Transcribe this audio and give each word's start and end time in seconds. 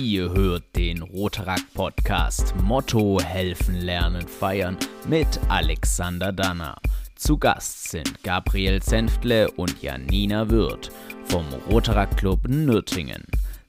Ihr 0.00 0.32
hört 0.32 0.64
den 0.76 1.02
Rotaract 1.02 1.74
Podcast 1.74 2.54
Motto 2.62 3.20
Helfen, 3.20 3.74
Lernen, 3.82 4.26
Feiern 4.26 4.78
mit 5.06 5.26
Alexander 5.48 6.32
Danner. 6.32 6.76
Zu 7.16 7.36
Gast 7.36 7.90
sind 7.90 8.24
Gabriel 8.24 8.82
Senftle 8.82 9.50
und 9.50 9.82
Janina 9.82 10.48
Wirth 10.48 10.90
vom 11.24 11.44
Rotaract 11.70 12.16
Club 12.16 12.48
Nürtingen. 12.48 13.24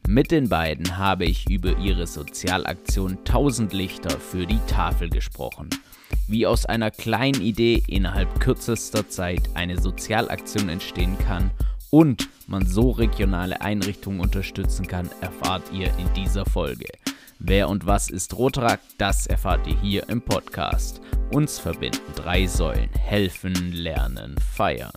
Mit 0.08 0.32
den 0.32 0.48
beiden 0.48 0.98
habe 0.98 1.26
ich 1.26 1.50
über 1.50 1.78
ihre 1.78 2.08
Sozialaktion 2.08 3.18
1000 3.18 3.74
Lichter 3.74 4.18
für 4.18 4.46
die 4.46 4.60
Tafel 4.68 5.10
gesprochen. 5.10 5.70
Wie 6.30 6.48
aus 6.48 6.66
einer 6.66 6.92
kleinen 6.92 7.42
Idee 7.42 7.84
innerhalb 7.88 8.40
kürzester 8.40 9.10
Zeit 9.10 9.50
eine 9.54 9.82
Sozialaktion 9.82 10.70
entstehen 10.70 11.18
kann 11.18 11.52
und 11.90 12.30
man 12.52 12.68
so 12.68 12.92
regionale 12.92 13.62
Einrichtungen 13.62 14.20
unterstützen 14.20 14.86
kann, 14.86 15.10
erfahrt 15.22 15.64
ihr 15.74 15.88
in 15.98 16.14
dieser 16.14 16.46
Folge. 16.46 16.86
Wer 17.40 17.70
und 17.70 17.88
was 17.88 18.10
ist 18.10 18.38
Rotaract, 18.38 18.84
das 19.00 19.26
erfahrt 19.26 19.66
ihr 19.66 19.80
hier 19.82 20.10
im 20.10 20.22
Podcast. 20.22 21.02
Uns 21.32 21.58
verbinden 21.58 22.14
drei 22.16 22.46
Säulen. 22.46 22.90
Helfen, 22.92 23.72
lernen, 23.72 24.36
feiern. 24.54 24.92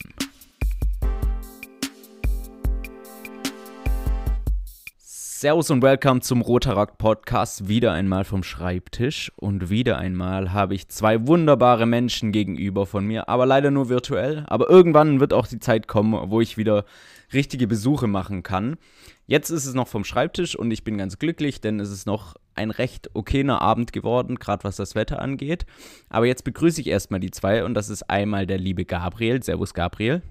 Servus 5.44 5.70
und 5.70 5.82
Welcome 5.82 6.22
zum 6.22 6.40
Rotaract 6.40 6.96
Podcast. 6.96 7.68
Wieder 7.68 7.92
einmal 7.92 8.24
vom 8.24 8.42
Schreibtisch 8.42 9.30
und 9.36 9.68
wieder 9.68 9.98
einmal 9.98 10.54
habe 10.54 10.74
ich 10.74 10.88
zwei 10.88 11.26
wunderbare 11.26 11.84
Menschen 11.84 12.32
gegenüber 12.32 12.86
von 12.86 13.06
mir, 13.06 13.28
aber 13.28 13.44
leider 13.44 13.70
nur 13.70 13.90
virtuell. 13.90 14.44
Aber 14.46 14.70
irgendwann 14.70 15.20
wird 15.20 15.34
auch 15.34 15.46
die 15.46 15.58
Zeit 15.58 15.86
kommen, 15.86 16.30
wo 16.30 16.40
ich 16.40 16.56
wieder 16.56 16.86
richtige 17.34 17.66
Besuche 17.66 18.06
machen 18.06 18.42
kann. 18.42 18.78
Jetzt 19.26 19.50
ist 19.50 19.66
es 19.66 19.74
noch 19.74 19.86
vom 19.86 20.02
Schreibtisch 20.02 20.56
und 20.56 20.70
ich 20.70 20.82
bin 20.82 20.96
ganz 20.96 21.18
glücklich, 21.18 21.60
denn 21.60 21.78
es 21.78 21.90
ist 21.90 22.06
noch 22.06 22.36
ein 22.54 22.70
recht 22.70 23.10
okayer 23.12 23.60
Abend 23.60 23.92
geworden, 23.92 24.36
gerade 24.36 24.64
was 24.64 24.76
das 24.76 24.94
Wetter 24.94 25.20
angeht. 25.20 25.66
Aber 26.08 26.24
jetzt 26.24 26.44
begrüße 26.44 26.80
ich 26.80 26.86
erstmal 26.86 27.20
die 27.20 27.30
zwei 27.30 27.66
und 27.66 27.74
das 27.74 27.90
ist 27.90 28.08
einmal 28.08 28.46
der 28.46 28.56
liebe 28.56 28.86
Gabriel. 28.86 29.42
Servus 29.42 29.74
Gabriel. 29.74 30.22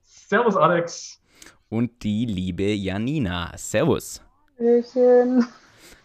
Servus 0.00 0.56
Alex. 0.56 1.20
Und 1.68 2.02
die 2.04 2.24
liebe 2.24 2.72
Janina. 2.72 3.52
Servus. 3.58 4.22
Hallöchen. 4.60 5.46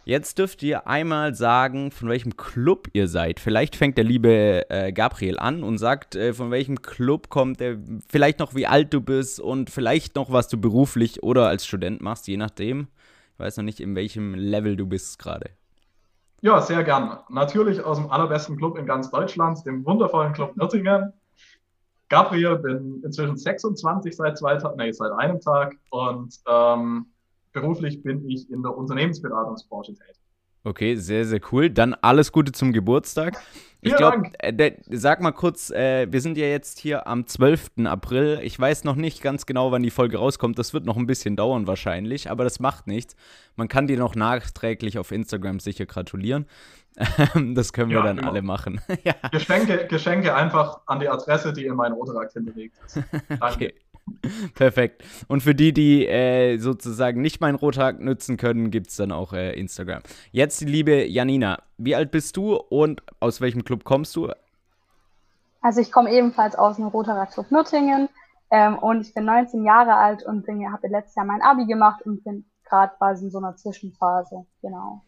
Jetzt 0.06 0.38
dürft 0.38 0.61
ihr 0.61 0.88
einmal 0.88 1.34
sagen, 1.34 1.92
von 1.92 2.09
welchem 2.09 2.38
Club 2.38 2.88
ihr 2.94 3.08
seid. 3.08 3.39
Vielleicht 3.39 3.75
fängt 3.75 3.98
der 3.98 4.03
liebe 4.03 4.70
äh, 4.70 4.94
Gabriel 4.94 5.39
an 5.39 5.64
und 5.64 5.80
sagt, 5.80 6.16
äh, 6.16 6.34
von 6.34 6.52
welchem 6.52 6.81
Club 6.81 7.30
kommt 7.30 7.59
er, 7.59 7.78
vielleicht 8.08 8.39
noch 8.39 8.53
wie 8.53 8.67
alt 8.67 8.94
du 8.94 9.02
bist 9.02 9.39
und 9.39 9.70
vielleicht 9.72 10.16
noch, 10.16 10.31
was 10.31 10.48
du 10.48 10.59
beruflich 10.61 11.23
oder 11.23 11.48
als 11.48 11.66
Student 11.66 12.02
machst, 12.02 12.28
je 12.28 12.38
nachdem. 12.38 12.88
Ich 13.33 13.39
weiß 13.39 13.58
noch 13.58 13.64
nicht, 13.64 13.80
in 13.80 13.95
welchem 13.95 14.36
Level 14.36 14.78
du 14.78 14.86
bist 14.86 15.17
gerade. 15.17 15.50
Ja, 16.42 16.61
sehr 16.61 16.83
gern. 16.83 17.17
Natürlich 17.30 17.83
aus 17.83 17.98
dem 17.98 18.11
allerbesten 18.11 18.58
Club 18.58 18.78
in 18.78 18.86
ganz 18.86 19.09
Deutschland, 19.09 19.66
dem 19.66 19.83
wundervollen 19.86 20.33
Club 20.33 20.56
Nürtingen. 20.56 21.14
Gabriel, 22.09 22.58
bin 22.58 23.02
inzwischen 23.03 23.36
26 23.36 24.16
seit 24.16 24.38
zwei 24.38 24.56
Tagen, 24.58 24.78
nee, 24.78 24.92
seit 24.92 25.11
einem 25.14 25.42
Tag 25.42 25.76
und 25.89 26.36
ähm, 26.48 27.08
beruflich 27.56 28.03
bin 28.03 28.30
ich 28.30 28.50
in 28.52 28.61
der 28.61 28.78
Unternehmensberatungsbranche 28.78 29.94
tätig. 29.94 30.22
Okay, 30.64 30.95
sehr, 30.95 31.25
sehr 31.25 31.39
cool. 31.52 31.70
Dann 31.70 31.94
alles 31.94 32.31
Gute 32.31 32.52
zum 32.52 32.73
Geburtstag. 32.73 33.38
Ich 33.81 33.95
glaube, 33.95 34.31
äh, 34.39 34.72
sag 34.89 35.22
mal 35.22 35.31
kurz, 35.31 35.70
äh, 35.70 36.11
wir 36.11 36.22
sind 36.22 36.38
ja 36.39 36.48
jetzt 36.48 36.80
hier 36.80 37.06
am 37.06 37.28
12. 37.28 37.86
April. 37.86 38.39
Ich 38.42 38.59
weiß 38.59 38.83
noch 38.83 38.95
nicht 38.95 39.22
ganz 39.22 39.45
genau, 39.45 39.72
wann 39.72 39.83
die 39.83 39.92
Folge 39.92 40.17
rauskommt. 40.17 40.58
Das 40.58 40.73
wird 40.73 40.86
noch 40.86 40.98
ein 40.98 41.06
bisschen 41.06 41.36
dauern 41.36 41.67
wahrscheinlich, 41.67 42.31
aber 42.31 42.44
das 42.44 42.59
macht 42.59 42.88
nichts. 42.88 43.16
Man 43.56 43.67
kann 43.67 43.86
dir 43.86 44.00
noch 44.00 44.16
nachträglich 44.16 44.98
auf 44.98 45.11
Instagram 45.11 45.59
sicher 45.59 45.86
gratulieren. 45.86 46.48
das 47.53 47.73
können 47.73 47.92
wir 47.92 47.98
ja, 47.98 48.03
dann 48.03 48.17
genau. 48.17 48.30
alle 48.30 48.42
machen. 48.42 48.81
ja. 49.03 49.14
Geschenke, 49.31 49.86
Geschenke 49.88 50.33
einfach 50.33 50.80
an 50.88 51.00
die 51.00 51.08
Adresse, 51.08 51.53
die 51.53 51.66
in 51.66 51.76
meinem 51.76 51.94
Oderakt 51.94 52.33
hinterlegt 52.33 52.80
ist. 52.83 52.95
Danke. 53.39 53.45
Okay. 53.54 53.73
Perfekt. 54.54 55.04
Und 55.27 55.42
für 55.42 55.55
die, 55.55 55.73
die 55.73 56.08
äh, 56.08 56.58
sozusagen 56.58 57.21
nicht 57.21 57.42
meinen 57.42 57.55
Rottag 57.55 57.99
nutzen 57.99 58.38
können, 58.38 58.71
gibt 58.71 58.88
es 58.88 58.98
dann 58.98 59.11
auch 59.11 59.33
äh, 59.33 59.54
Instagram. 59.60 60.02
Jetzt 60.32 60.61
die 60.61 60.66
liebe 60.66 61.05
Janina. 61.05 61.60
Wie 61.77 61.95
alt 61.95 62.11
bist 62.11 62.38
du 62.38 62.55
und 62.55 63.02
aus 63.20 63.42
welchem 63.42 63.64
Club 63.64 63.83
kommst 63.83 64.16
du? 64.16 64.30
Also 65.61 65.82
ich 65.82 65.92
komme 65.92 66.11
ebenfalls 66.11 66.55
aus 66.55 66.76
dem 66.76 66.86
Rotarer 66.86 67.26
Club 67.26 67.49
Nürtingen 67.49 68.10
ähm, 68.52 68.77
und 68.77 69.02
ich 69.02 69.14
bin 69.14 69.26
19 69.26 69.66
Jahre 69.66 69.95
alt 69.95 70.23
und 70.23 70.48
habe 70.48 70.87
letztes 70.87 71.16
Jahr 71.16 71.26
mein 71.26 71.42
Abi 71.42 71.66
gemacht 71.66 72.04
und 72.04 72.23
bin 72.23 72.45
gerade 72.66 72.93
quasi 72.98 73.26
in 73.26 73.32
so 73.32 73.39
einer 73.39 73.55
Zwischenphase. 73.55 74.45
Genau. 74.61 75.02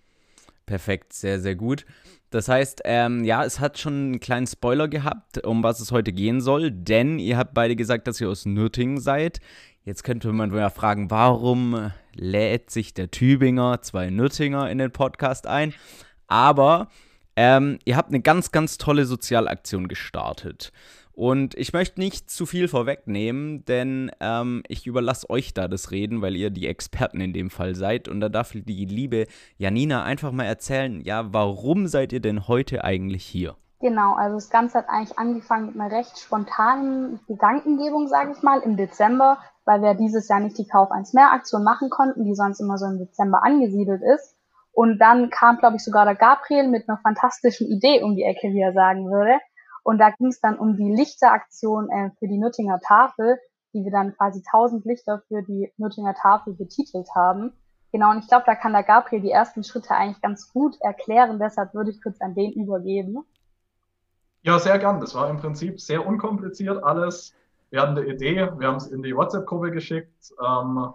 Perfekt, 0.68 1.14
sehr, 1.14 1.40
sehr 1.40 1.56
gut. 1.56 1.86
Das 2.30 2.50
heißt, 2.50 2.82
ähm, 2.84 3.24
ja, 3.24 3.46
es 3.46 3.62
hat 3.62 3.80
schon 3.80 3.94
einen 3.94 4.20
kleinen 4.20 4.48
Spoiler 4.48 4.90
gehabt, 4.90 5.46
um 5.46 5.64
was 5.64 5.80
es 5.80 5.94
heute 5.94 6.12
gehen 6.12 6.42
soll, 6.42 6.72
denn 6.72 7.20
ihr 7.20 7.38
habt 7.38 7.54
beide 7.54 7.78
gesagt, 7.78 8.06
dass 8.06 8.20
ihr 8.20 8.30
aus 8.30 8.46
Nürtingen 8.46 9.00
seid. 9.00 9.40
Jetzt 9.86 10.04
könnte 10.04 10.34
man 10.34 10.54
ja 10.54 10.70
fragen, 10.70 11.10
warum 11.10 11.92
lädt 12.14 12.70
sich 12.70 12.94
der 12.94 13.10
Tübinger 13.10 13.82
zwei 13.82 14.10
Nürtinger 14.10 14.70
in 14.70 14.78
den 14.78 14.92
Podcast 14.92 15.48
ein? 15.48 15.74
Aber 16.28 16.90
ähm, 17.38 17.80
ihr 17.86 17.96
habt 17.96 18.10
eine 18.10 18.20
ganz, 18.20 18.52
ganz 18.52 18.78
tolle 18.78 19.06
Sozialaktion 19.06 19.88
gestartet. 19.88 20.74
Und 21.18 21.56
ich 21.56 21.74
möchte 21.74 22.00
nicht 22.00 22.30
zu 22.30 22.46
viel 22.46 22.68
vorwegnehmen, 22.68 23.66
denn 23.66 24.12
ähm, 24.20 24.62
ich 24.68 24.86
überlasse 24.86 25.28
euch 25.32 25.52
da 25.52 25.68
das 25.68 25.90
Reden, 25.90 26.22
weil 26.22 26.36
ihr 26.36 26.52
die 26.52 26.68
Experten 26.68 27.22
in 27.22 27.34
dem 27.34 27.50
Fall 27.50 27.74
seid. 27.74 28.08
Und 28.08 28.22
da 28.22 28.30
darf 28.30 28.52
die 28.52 28.86
liebe 28.86 29.26
Janina 29.58 30.04
einfach 30.04 30.32
mal 30.32 30.44
erzählen, 30.44 31.02
ja, 31.02 31.34
warum 31.34 31.88
seid 31.88 32.14
ihr 32.14 32.20
denn 32.20 32.48
heute 32.48 32.84
eigentlich 32.84 33.26
hier? 33.26 33.56
Genau, 33.80 34.14
also 34.14 34.36
das 34.36 34.52
Ganze 34.52 34.78
hat 34.78 34.90
eigentlich 34.90 35.18
angefangen 35.18 35.66
mit 35.66 35.82
einer 35.82 35.92
recht 35.92 36.20
spontanen 36.20 37.20
Gedankengebung, 37.28 38.08
sage 38.08 38.34
ich 38.38 38.44
mal, 38.44 38.60
im 38.60 38.78
Dezember, 38.78 39.40
weil 39.66 39.82
wir 39.82 39.96
dieses 39.96 40.28
Jahr 40.30 40.40
nicht 40.40 40.60
die 40.60 40.68
Kauf 40.68 40.92
1 40.92 41.14
mehr 41.14 41.32
Aktion 41.32 41.64
machen 41.64 41.90
konnten, 41.90 42.26
die 42.26 42.36
sonst 42.36 42.60
immer 42.60 42.78
so 42.78 42.86
im 42.86 43.00
Dezember 43.00 43.44
angesiedelt 43.44 44.04
ist. 44.04 44.36
Und 44.72 45.00
dann 45.00 45.32
kam, 45.32 45.58
glaube 45.58 45.78
ich, 45.78 45.84
sogar 45.84 46.06
der 46.06 46.14
Gabriel 46.14 46.68
mit 46.68 46.88
einer 46.88 47.00
fantastischen 47.00 47.66
Idee 47.66 48.04
um 48.04 48.16
die 48.16 48.22
Ecke, 48.22 48.50
wie 48.54 48.62
er 48.62 48.74
sagen 48.74 49.10
würde. 49.10 49.40
Und 49.88 50.00
da 50.00 50.10
ging 50.10 50.28
es 50.28 50.42
dann 50.42 50.60
um 50.60 50.76
die 50.76 50.94
Lichteraktion 50.94 51.90
äh, 51.90 52.12
für 52.20 52.28
die 52.28 52.38
Nürtinger 52.38 52.82
Tafel, 52.82 53.40
die 53.74 53.86
wir 53.86 53.92
dann 53.92 54.14
quasi 54.18 54.44
1000 54.46 54.84
Lichter 54.84 55.24
für 55.30 55.44
die 55.44 55.72
Nürtinger 55.78 56.14
Tafel 56.14 56.56
betitelt 56.56 57.08
haben. 57.16 57.54
Genau, 57.94 58.12
und 58.12 58.20
ich 58.20 58.28
glaube, 58.28 58.44
da 58.46 58.56
kann 58.56 58.74
der 58.74 58.84
Gabriel 58.84 59.22
die 59.22 59.32
ersten 59.32 59.64
Schritte 59.64 59.92
eigentlich 59.92 60.22
ganz 60.22 60.52
gut 60.52 60.76
erklären. 60.82 61.40
Deshalb 61.40 61.74
würde 61.74 61.92
ich 61.92 62.04
kurz 62.04 62.20
an 62.20 62.36
den 62.36 62.52
übergeben. 62.52 63.20
Ja, 64.42 64.60
sehr 64.60 64.78
gern. 64.78 65.00
Das 65.00 65.16
war 65.16 65.30
im 65.30 65.38
Prinzip 65.38 65.80
sehr 65.80 66.06
unkompliziert 66.06 66.84
alles. 66.84 67.34
Wir 67.70 67.82
hatten 67.82 67.98
eine 67.98 68.08
Idee, 68.08 68.50
wir 68.58 68.68
haben 68.68 68.76
es 68.76 68.88
in 68.88 69.04
die 69.04 69.16
WhatsApp-Gruppe 69.16 69.72
geschickt 69.72 70.34
ähm, 70.46 70.90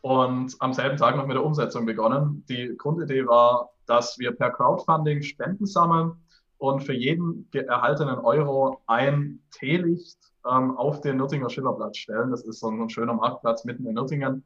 und 0.00 0.56
am 0.60 0.72
selben 0.72 0.96
Tag 0.96 1.16
noch 1.16 1.26
mit 1.26 1.36
der 1.36 1.44
Umsetzung 1.44 1.84
begonnen. 1.84 2.46
Die 2.48 2.74
Grundidee 2.78 3.26
war, 3.26 3.72
dass 3.84 4.18
wir 4.18 4.34
per 4.34 4.52
Crowdfunding 4.52 5.20
Spenden 5.20 5.66
sammeln 5.66 6.16
und 6.58 6.84
für 6.84 6.94
jeden 6.94 7.48
erhaltenen 7.52 8.18
Euro 8.18 8.82
ein 8.86 9.40
Teelicht 9.50 10.18
ähm, 10.50 10.76
auf 10.76 11.00
den 11.00 11.18
Nürtinger 11.18 11.50
Schillerplatz 11.50 11.98
stellen. 11.98 12.30
Das 12.30 12.44
ist 12.44 12.60
so 12.60 12.68
ein, 12.68 12.88
schöner 12.88 13.14
Marktplatz 13.14 13.64
mitten 13.64 13.86
in 13.86 13.94
Nürtingen, 13.94 14.44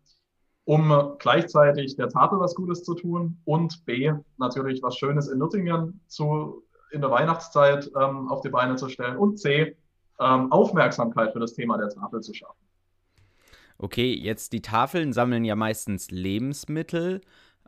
um 0.64 1.14
gleichzeitig 1.18 1.96
der 1.96 2.08
Tafel 2.08 2.40
was 2.40 2.54
Gutes 2.54 2.84
zu 2.84 2.94
tun 2.94 3.38
und 3.44 3.84
B, 3.84 4.12
natürlich 4.38 4.82
was 4.82 4.96
Schönes 4.96 5.28
in 5.28 5.38
Nürtingen 5.38 6.00
zu, 6.06 6.64
in 6.90 7.00
der 7.00 7.10
Weihnachtszeit 7.10 7.90
ähm, 8.00 8.28
auf 8.28 8.40
die 8.40 8.50
Beine 8.50 8.76
zu 8.76 8.88
stellen 8.88 9.16
und 9.16 9.38
C, 9.38 9.76
ähm, 10.18 10.52
Aufmerksamkeit 10.52 11.32
für 11.32 11.40
das 11.40 11.54
Thema 11.54 11.78
der 11.78 11.90
Tafel 11.90 12.20
zu 12.20 12.34
schaffen. 12.34 12.58
Okay, 13.78 14.12
jetzt 14.14 14.52
die 14.52 14.60
Tafeln 14.60 15.14
sammeln 15.14 15.44
ja 15.44 15.56
meistens 15.56 16.10
Lebensmittel 16.10 17.22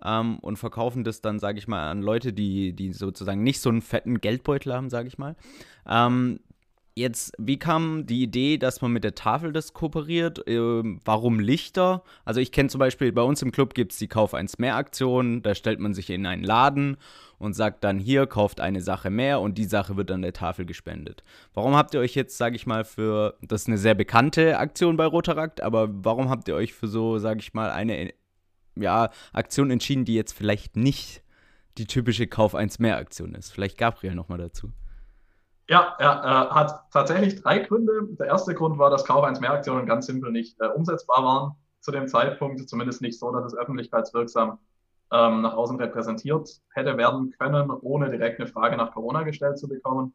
ähm, 0.05 0.39
und 0.39 0.57
verkaufen 0.57 1.05
das 1.05 1.21
dann, 1.21 1.39
sage 1.39 1.59
ich 1.59 1.69
mal, 1.69 1.91
an 1.91 2.03
Leute, 2.03 2.33
die, 2.33 2.73
die 2.75 2.93
sozusagen 2.93 3.43
nicht 3.43 3.61
so 3.61 3.71
einen 3.71 3.83
fetten 3.83 4.21
Geldbeutel 4.21 4.73
haben, 4.73 4.91
sage 4.91 5.09
ich 5.09 5.19
mal. 5.19 5.37
Ähm, 5.89 6.41
Jetzt, 6.95 7.33
wie 7.39 7.59
kam 7.59 8.05
die 8.05 8.23
Idee, 8.23 8.59
dass 8.59 8.83
man 8.83 8.93
mit 8.93 9.03
der 9.03 9.15
Tafel 9.15 9.51
das 9.53 9.73
kooperiert? 9.73 10.43
Ähm, 10.47 11.01
warum 11.07 11.41
Lichter? 11.41 12.03
Also 12.27 12.41
ich 12.41 12.53
kenne 12.53 12.69
zum 12.69 12.81
Beispiel, 12.81 13.13
bei 13.13 13.23
uns 13.23 13.41
im 13.41 13.51
Club 13.51 13.73
gibt 13.73 13.93
es 13.93 13.99
die 13.99 14.09
Kauf 14.09 14.35
1 14.35 14.59
mehr 14.59 14.77
Aktion, 14.77 15.43
da 15.43 15.55
stellt 15.55 15.81
man 15.81 15.95
sich 15.95 16.11
in 16.11 16.27
einen 16.27 16.45
Laden 16.45 16.99
und 17.39 17.55
sagt 17.55 17.83
dann 17.83 17.99
hier, 17.99 18.27
kauft 18.27 18.61
eine 18.61 18.83
Sache 18.83 19.09
mehr 19.09 19.41
und 19.41 19.57
die 19.57 19.65
Sache 19.65 19.97
wird 19.97 20.11
an 20.11 20.21
der 20.21 20.35
Tafel 20.35 20.67
gespendet. 20.67 21.25
Warum 21.55 21.75
habt 21.77 21.95
ihr 21.95 22.01
euch 22.01 22.15
jetzt, 22.15 22.37
sage 22.37 22.57
ich 22.57 22.67
mal, 22.67 22.85
für, 22.85 23.39
das 23.41 23.63
ist 23.63 23.69
eine 23.69 23.79
sehr 23.79 23.95
bekannte 23.95 24.59
Aktion 24.59 24.99
bei 24.99 25.07
Rotarakt, 25.07 25.63
aber 25.63 25.89
warum 25.91 26.29
habt 26.29 26.47
ihr 26.49 26.55
euch 26.55 26.75
für 26.75 26.89
so, 26.89 27.17
sage 27.17 27.41
ich 27.41 27.55
mal, 27.55 27.71
eine 27.71 28.13
ja, 28.77 29.11
Aktion 29.33 29.71
entschieden, 29.71 30.05
die 30.05 30.15
jetzt 30.15 30.33
vielleicht 30.33 30.77
nicht 30.77 31.23
die 31.79 31.87
typische 31.87 32.27
Kauf 32.27 32.55
1 32.55 32.79
mehr 32.79 32.97
Aktion 32.97 33.35
ist. 33.35 33.51
Vielleicht 33.51 33.79
Gabriel 33.79 34.15
nochmal 34.15 34.39
dazu. 34.39 34.73
Ja, 35.69 35.95
er 35.99 36.11
äh, 36.11 36.55
hat 36.55 36.91
tatsächlich 36.93 37.41
drei 37.41 37.61
Gründe. 37.61 37.93
Der 38.19 38.27
erste 38.27 38.55
Grund 38.55 38.79
war, 38.79 38.91
dass 38.91 39.05
Kauf 39.05 39.25
1 39.25 39.41
mehr 39.41 39.53
Aktionen 39.53 39.87
ganz 39.87 40.07
simpel 40.07 40.31
nicht 40.31 40.61
äh, 40.61 40.67
umsetzbar 40.67 41.25
waren 41.25 41.53
zu 41.81 41.91
dem 41.91 42.09
Zeitpunkt, 42.09 42.69
zumindest 42.69 43.01
nicht 43.01 43.19
so, 43.19 43.33
dass 43.33 43.45
es 43.45 43.57
öffentlichkeitswirksam 43.57 44.59
ähm, 45.13 45.43
nach 45.43 45.55
außen 45.55 45.79
repräsentiert 45.79 46.61
hätte 46.73 46.97
werden 46.97 47.35
können, 47.39 47.71
ohne 47.71 48.11
direkt 48.11 48.41
eine 48.41 48.49
Frage 48.49 48.77
nach 48.77 48.93
Corona 48.93 49.23
gestellt 49.23 49.59
zu 49.59 49.69
bekommen. 49.69 50.15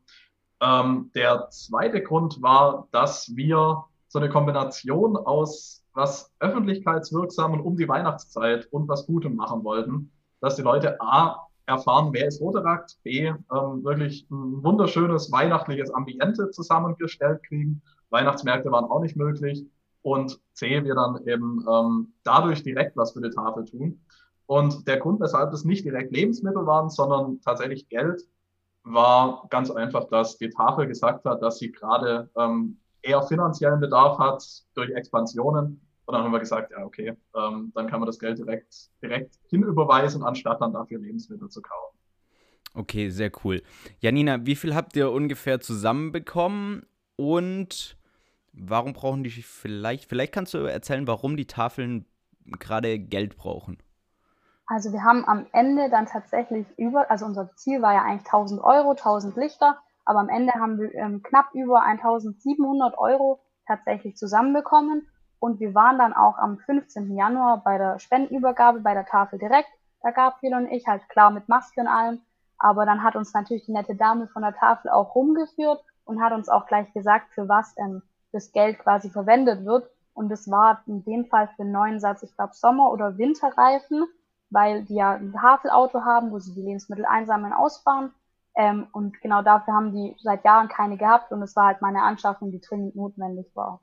Ähm, 0.61 1.11
der 1.13 1.49
zweite 1.49 2.01
Grund 2.01 2.41
war, 2.41 2.87
dass 2.91 3.35
wir 3.35 3.85
so 4.07 4.19
eine 4.19 4.29
Kombination 4.29 5.17
aus 5.17 5.76
was 5.97 6.31
öffentlichkeitswirksamen 6.39 7.59
um 7.59 7.75
die 7.75 7.87
Weihnachtszeit 7.87 8.67
und 8.71 8.87
was 8.87 9.07
Gutem 9.07 9.35
machen 9.35 9.63
wollten, 9.63 10.11
dass 10.41 10.55
die 10.55 10.61
Leute 10.61 11.01
A 11.01 11.47
erfahren, 11.65 12.09
wer 12.13 12.27
ist 12.27 12.39
Roterakt, 12.39 12.97
B 13.01 13.25
ähm, 13.25 13.83
wirklich 13.83 14.27
ein 14.29 14.63
wunderschönes 14.63 15.31
weihnachtliches 15.31 15.89
Ambiente 15.91 16.51
zusammengestellt 16.51 17.41
kriegen. 17.43 17.81
Weihnachtsmärkte 18.11 18.71
waren 18.71 18.85
auch 18.85 19.01
nicht 19.01 19.15
möglich 19.15 19.65
und 20.03 20.39
C, 20.53 20.83
wir 20.83 20.93
dann 20.93 21.27
eben 21.27 21.65
ähm, 21.67 22.13
dadurch 22.23 22.61
direkt 22.61 22.95
was 22.95 23.13
für 23.13 23.21
die 23.21 23.31
Tafel 23.31 23.65
tun. 23.65 23.99
Und 24.45 24.87
der 24.87 24.97
Grund, 24.97 25.19
weshalb 25.19 25.51
es 25.51 25.65
nicht 25.65 25.83
direkt 25.83 26.13
Lebensmittel 26.13 26.67
waren, 26.67 26.91
sondern 26.91 27.41
tatsächlich 27.41 27.89
Geld, 27.89 28.21
war 28.83 29.47
ganz 29.49 29.71
einfach, 29.71 30.05
dass 30.09 30.37
die 30.37 30.51
Tafel 30.51 30.85
gesagt 30.85 31.25
hat, 31.25 31.41
dass 31.41 31.57
sie 31.57 31.71
gerade 31.71 32.29
ähm, 32.37 32.77
eher 33.01 33.23
finanziellen 33.23 33.79
Bedarf 33.79 34.19
hat 34.19 34.45
durch 34.75 34.91
Expansionen. 34.91 35.81
Und 36.07 36.13
dann 36.13 36.23
haben 36.23 36.31
wir 36.31 36.39
gesagt, 36.39 36.71
ja, 36.71 36.85
okay, 36.85 37.17
ähm, 37.35 37.73
dann 37.75 37.87
kann 37.87 37.99
man 37.99 38.07
das 38.07 38.17
Geld 38.17 38.37
direkt, 38.37 38.89
direkt 39.03 39.35
hinüberweisen, 39.49 40.23
anstatt 40.23 40.61
dann 40.61 40.71
dafür 40.71 40.99
Lebensmittel 40.99 41.49
zu 41.49 41.61
kaufen. 41.61 41.97
Okay, 42.73 43.09
sehr 43.09 43.29
cool. 43.43 43.61
Janina, 43.99 44.45
wie 44.45 44.55
viel 44.55 44.73
habt 44.73 44.95
ihr 44.95 45.11
ungefähr 45.11 45.59
zusammenbekommen 45.59 46.85
und 47.17 47.97
warum 48.53 48.93
brauchen 48.93 49.25
die 49.25 49.31
vielleicht, 49.31 50.05
vielleicht 50.05 50.31
kannst 50.31 50.53
du 50.53 50.59
erzählen, 50.59 51.07
warum 51.07 51.35
die 51.35 51.45
Tafeln 51.45 52.05
gerade 52.57 52.99
Geld 52.99 53.35
brauchen? 53.35 53.77
Also 54.65 54.93
wir 54.93 55.03
haben 55.03 55.25
am 55.25 55.45
Ende 55.51 55.89
dann 55.89 56.05
tatsächlich 56.05 56.67
über, 56.77 57.11
also 57.11 57.25
unser 57.25 57.53
Ziel 57.55 57.81
war 57.81 57.93
ja 57.93 58.03
eigentlich 58.03 58.27
1000 58.27 58.61
Euro, 58.61 58.91
1000 58.91 59.35
Lichter, 59.35 59.77
aber 60.05 60.19
am 60.19 60.29
Ende 60.29 60.53
haben 60.53 60.79
wir 60.79 60.93
ähm, 60.93 61.21
knapp 61.21 61.53
über 61.53 61.83
1700 61.83 62.97
Euro 62.97 63.41
tatsächlich 63.65 64.15
zusammenbekommen 64.15 65.05
und 65.39 65.59
wir 65.59 65.73
waren 65.75 65.97
dann 65.97 66.13
auch 66.13 66.37
am 66.37 66.57
15. 66.57 67.15
Januar 67.15 67.61
bei 67.63 67.77
der 67.77 67.99
Spendenübergabe 67.99 68.79
bei 68.79 68.93
der 68.93 69.05
Tafel 69.05 69.39
direkt. 69.39 69.69
Da 70.01 70.11
Gabriel 70.11 70.55
und 70.55 70.71
ich 70.71 70.87
halt 70.87 71.07
klar 71.09 71.31
mit 71.31 71.49
Maske 71.49 71.81
und 71.81 71.87
allem, 71.87 72.21
aber 72.57 72.85
dann 72.85 73.03
hat 73.03 73.15
uns 73.15 73.33
natürlich 73.33 73.65
die 73.65 73.73
nette 73.73 73.95
Dame 73.95 74.27
von 74.27 74.41
der 74.41 74.55
Tafel 74.55 74.89
auch 74.89 75.15
rumgeführt 75.15 75.83
und 76.05 76.21
hat 76.21 76.33
uns 76.33 76.49
auch 76.49 76.67
gleich 76.67 76.91
gesagt, 76.93 77.33
für 77.33 77.47
was 77.49 77.75
ähm, 77.77 78.01
das 78.31 78.51
Geld 78.51 78.79
quasi 78.79 79.09
verwendet 79.09 79.65
wird. 79.65 79.89
Und 80.13 80.31
es 80.31 80.49
war 80.49 80.81
in 80.87 81.03
dem 81.03 81.25
Fall 81.25 81.47
für 81.55 81.63
einen 81.63 81.71
neuen 81.71 81.99
Satz, 81.99 82.23
ich 82.23 82.35
glaube 82.35 82.53
Sommer- 82.53 82.91
oder 82.91 83.17
Winterreifen 83.17 84.07
weil 84.49 84.83
die 84.85 84.95
ja 84.95 85.13
ein 85.13 85.41
Havelauto 85.41 86.01
haben, 86.01 86.31
wo 86.31 86.39
sie 86.39 86.53
die 86.53 86.61
Lebensmittel 86.61 87.05
einsammeln, 87.05 87.53
ausfahren. 87.53 88.13
Ähm, 88.55 88.87
und 88.91 89.21
genau 89.21 89.41
dafür 89.41 89.73
haben 89.73 89.93
die 89.93 90.15
seit 90.19 90.43
Jahren 90.43 90.67
keine 90.67 90.97
gehabt 90.97 91.31
und 91.31 91.41
es 91.43 91.55
war 91.55 91.67
halt 91.67 91.81
meine 91.81 92.01
Anschaffung, 92.01 92.51
die 92.51 92.61
dringend 92.61 92.95
notwendig 92.95 93.47
war. 93.55 93.81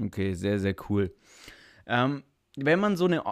Okay, 0.00 0.34
sehr, 0.34 0.58
sehr 0.58 0.74
cool. 0.88 1.14
Ähm, 1.86 2.22
wenn 2.56 2.80
man 2.80 2.96
so 2.96 3.06
eine, 3.06 3.22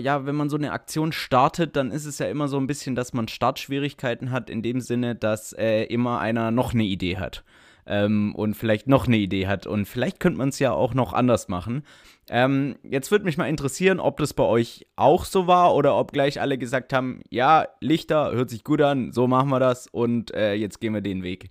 ja, 0.00 0.26
wenn 0.26 0.34
man 0.34 0.50
so 0.50 0.56
eine 0.56 0.72
Aktion 0.72 1.12
startet, 1.12 1.76
dann 1.76 1.90
ist 1.90 2.04
es 2.04 2.18
ja 2.18 2.26
immer 2.26 2.48
so 2.48 2.58
ein 2.58 2.66
bisschen, 2.66 2.94
dass 2.94 3.12
man 3.12 3.28
Startschwierigkeiten 3.28 4.30
hat, 4.30 4.50
in 4.50 4.62
dem 4.62 4.80
Sinne, 4.80 5.14
dass 5.14 5.52
äh, 5.54 5.84
immer 5.84 6.20
einer 6.20 6.50
noch 6.50 6.74
eine 6.74 6.84
Idee 6.84 7.16
hat 7.16 7.44
ähm, 7.86 8.34
und 8.34 8.54
vielleicht 8.54 8.86
noch 8.86 9.06
eine 9.06 9.16
Idee 9.16 9.46
hat. 9.46 9.66
Und 9.66 9.86
vielleicht 9.86 10.20
könnte 10.20 10.38
man 10.38 10.50
es 10.50 10.58
ja 10.58 10.72
auch 10.72 10.94
noch 10.94 11.12
anders 11.12 11.48
machen. 11.48 11.84
Ähm, 12.28 12.76
jetzt 12.82 13.10
würde 13.10 13.24
mich 13.24 13.38
mal 13.38 13.48
interessieren, 13.48 14.00
ob 14.00 14.18
das 14.18 14.34
bei 14.34 14.44
euch 14.44 14.86
auch 14.96 15.24
so 15.24 15.46
war 15.46 15.74
oder 15.74 15.96
ob 15.96 16.12
gleich 16.12 16.40
alle 16.40 16.58
gesagt 16.58 16.92
haben, 16.92 17.22
ja, 17.30 17.66
Lichter, 17.80 18.32
hört 18.32 18.50
sich 18.50 18.64
gut 18.64 18.80
an, 18.80 19.12
so 19.12 19.26
machen 19.26 19.50
wir 19.50 19.60
das 19.60 19.86
und 19.86 20.32
äh, 20.34 20.54
jetzt 20.54 20.80
gehen 20.80 20.94
wir 20.94 21.02
den 21.02 21.22
Weg. 21.22 21.50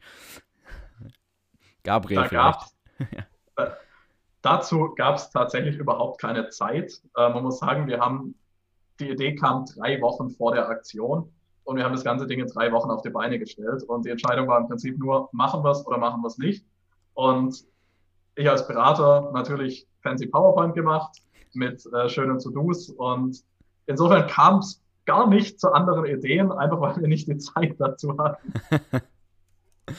Gabriel 1.84 2.22
da 2.22 2.28
vielleicht. 2.28 2.60
Äh, 3.00 3.24
dazu 4.44 4.94
gab 4.96 5.16
es 5.16 5.32
tatsächlich 5.32 5.78
überhaupt 5.78 6.22
keine 6.22 6.50
Zeit. 6.50 7.02
Äh, 7.18 7.30
man 7.30 7.44
muss 7.44 7.58
sagen, 7.58 7.88
wir 7.88 8.00
haben, 8.00 8.36
die 9.00 9.10
Idee 9.10 9.36
kam 9.36 9.66
drei 9.66 10.00
Wochen 10.02 10.30
vor 10.30 10.54
der 10.54 10.70
Aktion 10.70 11.34
und 11.64 11.78
wir 11.78 11.84
haben 11.84 11.94
das 11.94 12.04
ganze 12.04 12.28
Ding 12.28 12.40
in 12.40 12.48
drei 12.48 12.72
Wochen 12.72 12.92
auf 12.92 13.02
die 13.02 13.10
Beine 13.10 13.40
gestellt. 13.40 13.84
Und 13.84 14.06
die 14.06 14.10
Entscheidung 14.12 14.48
war 14.48 14.60
im 14.60 14.68
Prinzip 14.68 15.00
nur, 15.00 15.30
machen 15.32 15.64
wir 15.64 15.72
es 15.72 15.86
oder 15.88 15.98
machen 15.98 16.22
wir 16.22 16.28
es 16.28 16.38
nicht. 16.38 16.66
Und 17.16 17.64
ich 18.36 18.50
als 18.50 18.68
Berater 18.68 19.32
natürlich 19.34 19.88
fancy 20.02 20.28
PowerPoint 20.28 20.76
gemacht 20.76 21.18
mit 21.54 21.86
äh, 21.94 22.10
schönen 22.10 22.40
To-Dos. 22.40 22.90
Und 22.90 23.44
insofern 23.86 24.28
kam 24.28 24.60
es 24.60 24.82
gar 25.06 25.28
nicht 25.28 25.60
zu 25.60 25.72
anderen 25.72 26.06
Ideen, 26.06 26.52
einfach 26.52 26.82
weil 26.82 26.98
wir 26.98 27.08
nicht 27.08 27.28
die 27.28 27.38
Zeit 27.38 27.76
dazu 27.80 28.18
hatten. 28.18 28.54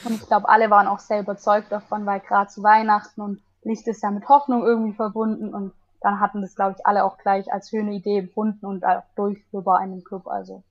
Und 0.03 0.15
ich 0.15 0.25
glaube, 0.27 0.49
alle 0.49 0.69
waren 0.71 0.87
auch 0.87 0.99
sehr 0.99 1.21
überzeugt 1.21 1.71
davon, 1.71 2.05
weil 2.05 2.19
gerade 2.19 2.49
zu 2.49 2.63
Weihnachten 2.63 3.21
und 3.21 3.39
Licht 3.65 3.87
ist 3.87 4.03
ja 4.03 4.11
mit 4.11 4.29
Hoffnung 4.29 4.63
irgendwie 4.63 4.93
verbunden 4.93 5.53
und 5.53 5.73
dann 6.01 6.19
hatten 6.19 6.41
das, 6.41 6.55
glaube 6.55 6.75
ich, 6.77 6.85
alle 6.85 7.03
auch 7.03 7.17
gleich 7.17 7.51
als 7.51 7.69
schöne 7.69 7.93
Idee 7.93 8.19
empfunden 8.19 8.65
und 8.65 8.85
auch 8.85 9.03
durchführbar 9.15 9.83
in 9.83 9.91
dem 9.91 10.03
Club. 10.03 10.27
Also 10.27 10.63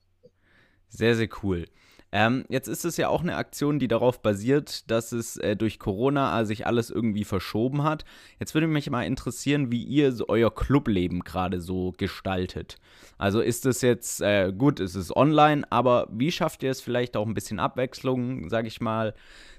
sehr, 0.89 1.17
sehr 1.17 1.29
cool. 1.43 1.67
Ähm, 2.13 2.45
jetzt 2.49 2.69
ist 2.69 2.85
es 2.85 2.97
ja 2.97 3.09
auch 3.09 3.23
eine 3.23 3.35
Aktion, 3.35 3.81
die 3.81 3.89
darauf 3.89 4.23
basiert, 4.23 4.89
dass 4.89 5.11
es 5.11 5.37
äh, 5.37 5.57
durch 5.57 5.81
Corona 5.81 6.41
äh, 6.41 6.47
sich 6.47 6.65
alles 6.65 6.89
irgendwie 6.89 7.25
verschoben 7.25 7.83
hat. 7.83 8.05
Jetzt 8.39 8.55
würde 8.55 8.69
mich 8.69 8.89
mal 8.89 9.03
interessieren, 9.03 9.73
wie 9.73 9.83
ihr 9.83 10.13
so 10.13 10.27
euer 10.29 10.55
Clubleben 10.55 11.25
gerade 11.25 11.61
so 11.61 11.93
gestaltet. 11.99 12.79
Also 13.19 13.41
ist 13.41 13.67
es 13.67 13.83
jetzt 13.83 14.21
äh, 14.21 14.53
gut, 14.57 14.79
es 14.79 14.95
ist 14.95 15.17
online, 15.17 15.65
aber 15.71 16.07
wie 16.13 16.31
schafft 16.31 16.63
ihr 16.63 16.71
es 16.71 16.81
vielleicht 16.81 17.17
auch 17.17 17.27
ein 17.27 17.35
bisschen 17.35 17.59
Abwechslung, 17.59 18.49
sage 18.49 18.69
ich 18.69 18.81
mal, 18.81 19.15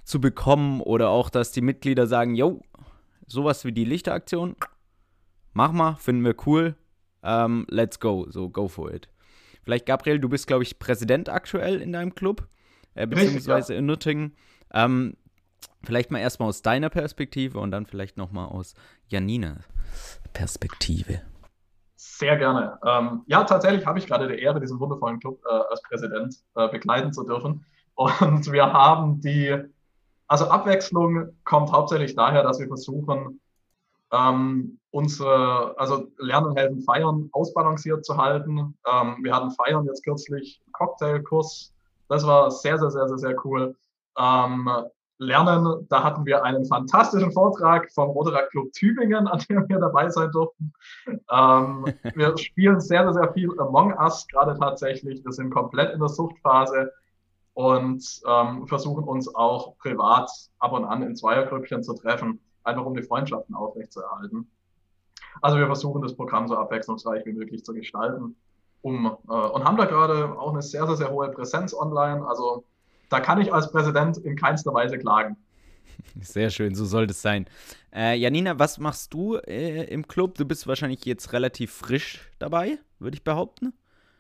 zu 0.06 0.22
bekommen 0.22 0.80
oder 0.80 1.10
auch, 1.10 1.30
dass 1.30 1.52
die 1.52 1.60
Mitglieder 1.60 2.08
sagen, 2.08 2.36
yo, 2.36 2.62
sowas 3.28 3.66
wie 3.66 3.72
die 3.72 3.86
Lichteraktion, 3.86 4.56
mach 5.54 5.72
mal, 5.72 5.96
finden 5.96 6.24
wir 6.24 6.36
cool, 6.46 6.76
ähm, 7.24 7.66
let's 7.70 8.00
go, 8.00 8.28
so 8.30 8.50
go 8.50 8.68
for 8.68 8.94
it. 8.94 9.10
Vielleicht, 9.64 9.88
Gabriel, 9.88 10.20
du 10.20 10.30
bist, 10.30 10.46
glaube 10.46 10.64
ich, 10.64 10.78
Präsident 10.78 11.28
aktuell 11.28 11.82
in 11.82 11.92
deinem 11.92 12.14
Club, 12.14 12.48
äh, 12.94 13.08
beziehungsweise 13.08 13.74
ja. 13.74 13.80
in 13.80 13.88
Nürtingen. 13.88 14.36
Ähm, 14.74 15.18
vielleicht 15.84 16.12
mal 16.12 16.20
erstmal 16.20 16.50
aus 16.50 16.62
deiner 16.62 16.90
Perspektive 16.90 17.60
und 17.60 17.72
dann 17.72 17.86
vielleicht 17.86 18.18
nochmal 18.18 18.48
aus 18.48 18.76
Janina 19.08 19.58
Perspektive. 20.34 21.22
Sehr 21.96 22.38
gerne. 22.38 22.78
Ähm, 22.86 23.24
ja, 23.26 23.44
tatsächlich 23.44 23.86
habe 23.86 23.98
ich 24.00 24.06
gerade 24.06 24.28
die 24.28 24.40
Ehre, 24.40 24.60
diesen 24.60 24.80
wundervollen 24.80 25.20
Club 25.20 25.42
äh, 25.50 25.54
als 25.70 25.82
Präsident 25.82 26.36
äh, 26.56 26.68
begleiten 26.70 27.12
zu 27.12 27.24
dürfen. 27.24 27.66
Und 27.96 28.52
wir 28.52 28.72
haben 28.72 29.22
die, 29.22 29.58
also 30.28 30.46
Abwechslung 30.46 31.30
kommt 31.44 31.72
hauptsächlich 31.72 32.16
daher, 32.16 32.44
dass 32.44 32.60
wir 32.60 32.68
versuchen, 32.68 33.40
ähm, 34.12 34.80
unsere, 34.92 35.78
also 35.78 36.08
Lernen, 36.18 36.56
Helfen, 36.56 36.82
Feiern 36.82 37.30
ausbalanciert 37.32 38.06
zu 38.06 38.18
halten. 38.18 38.78
Ähm, 38.90 39.18
wir 39.22 39.36
hatten 39.36 39.52
Feiern 39.52 39.86
jetzt 39.86 40.04
kürzlich, 40.04 40.62
Cocktailkurs. 40.74 41.74
Das 42.08 42.26
war 42.26 42.52
sehr, 42.52 42.78
sehr, 42.78 42.92
sehr, 42.92 43.08
sehr, 43.08 43.18
sehr 43.18 43.46
cool. 43.46 43.76
Ähm, 44.18 44.70
Lernen, 45.18 45.88
da 45.90 46.04
hatten 46.04 46.26
wir 46.26 46.44
einen 46.44 46.66
fantastischen 46.66 47.32
Vortrag 47.32 47.90
vom 47.94 48.10
Roderer 48.10 48.44
Club 48.48 48.74
Tübingen, 48.74 49.28
an 49.28 49.40
dem 49.50 49.68
wir 49.70 49.80
dabei 49.80 50.10
sein 50.10 50.32
durften. 50.32 50.74
Ähm, 51.32 51.86
wir 52.16 52.38
spielen 52.38 52.82
sehr, 52.82 53.04
sehr, 53.04 53.14
sehr 53.14 53.34
viel 53.34 53.50
Among 53.60 53.94
Us 53.94 54.28
gerade 54.28 54.58
tatsächlich. 54.60 55.24
Wir 55.24 55.32
sind 55.32 55.52
komplett 55.52 55.94
in 55.94 56.00
der 56.00 56.10
Suchtphase 56.10 56.92
und 57.56 58.22
ähm, 58.28 58.68
versuchen 58.68 59.04
uns 59.04 59.34
auch 59.34 59.78
privat 59.80 60.30
ab 60.60 60.74
und 60.74 60.86
an 60.86 61.02
in 61.02 61.16
Zweiergrüppchen 61.16 61.84
zu 61.84 61.94
treffen 61.96 62.40
einfach 62.66 62.86
um 62.86 62.96
die 62.96 63.04
Freundschaften 63.04 63.56
aufrechtzuerhalten. 63.56 64.50
Also 65.42 65.58
wir 65.58 65.66
versuchen 65.66 66.02
das 66.02 66.16
Programm 66.16 66.48
so 66.48 66.58
abwechslungsreich 66.58 67.26
wie 67.26 67.34
möglich 67.34 67.64
zu 67.64 67.74
gestalten. 67.74 68.36
Um, 68.82 69.06
äh, 69.06 69.32
und 69.32 69.64
haben 69.64 69.78
da 69.78 69.86
gerade 69.86 70.38
auch 70.38 70.52
eine 70.52 70.62
sehr, 70.62 70.86
sehr, 70.86 70.96
sehr 70.96 71.12
hohe 71.12 71.30
Präsenz 71.30 71.74
online. 71.74 72.26
Also 72.28 72.64
da 73.10 73.20
kann 73.20 73.42
ich 73.42 73.52
als 73.52 73.72
Präsident 73.72 74.18
in 74.18 74.36
keinster 74.36 74.74
Weise 74.74 74.98
klagen. 74.98 75.38
Sehr 76.22 76.50
schön, 76.50 76.76
so 76.76 76.86
sollte 76.86 77.12
es 77.12 77.22
sein. 77.22 77.46
Äh, 77.94 78.18
Janina, 78.18 78.60
was 78.60 78.78
machst 78.78 79.14
du 79.14 79.38
äh, 79.38 79.86
im 79.86 80.08
Club? 80.08 80.36
Du 80.36 80.46
bist 80.46 80.68
wahrscheinlich 80.68 81.04
jetzt 81.06 81.34
relativ 81.34 81.72
frisch 81.72 82.32
dabei, 82.38 82.78
würde 83.00 83.16
ich 83.16 83.24
behaupten. 83.24 83.74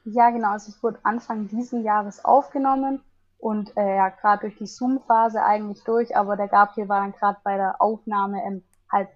Ja, 0.05 0.29
genau. 0.29 0.51
Also 0.51 0.71
ich 0.75 0.81
wurde 0.81 0.99
Anfang 1.03 1.47
diesen 1.47 1.83
Jahres 1.83 2.23
aufgenommen 2.23 3.01
und 3.45 3.77
äh, 3.77 3.97
ja, 3.97 4.09
gerade 4.09 4.41
durch 4.41 4.57
die 4.57 4.65
Zoom-Phase 4.65 5.43
eigentlich 5.43 5.83
durch, 5.83 6.17
aber 6.17 6.35
der 6.35 6.47
Gabriel 6.47 6.89
war 6.89 7.01
dann 7.01 7.11
gerade 7.11 7.37
bei 7.43 7.57
der 7.57 7.79
Aufnahme 7.79 8.43
ähm, 8.43 8.63
halt 8.91 9.07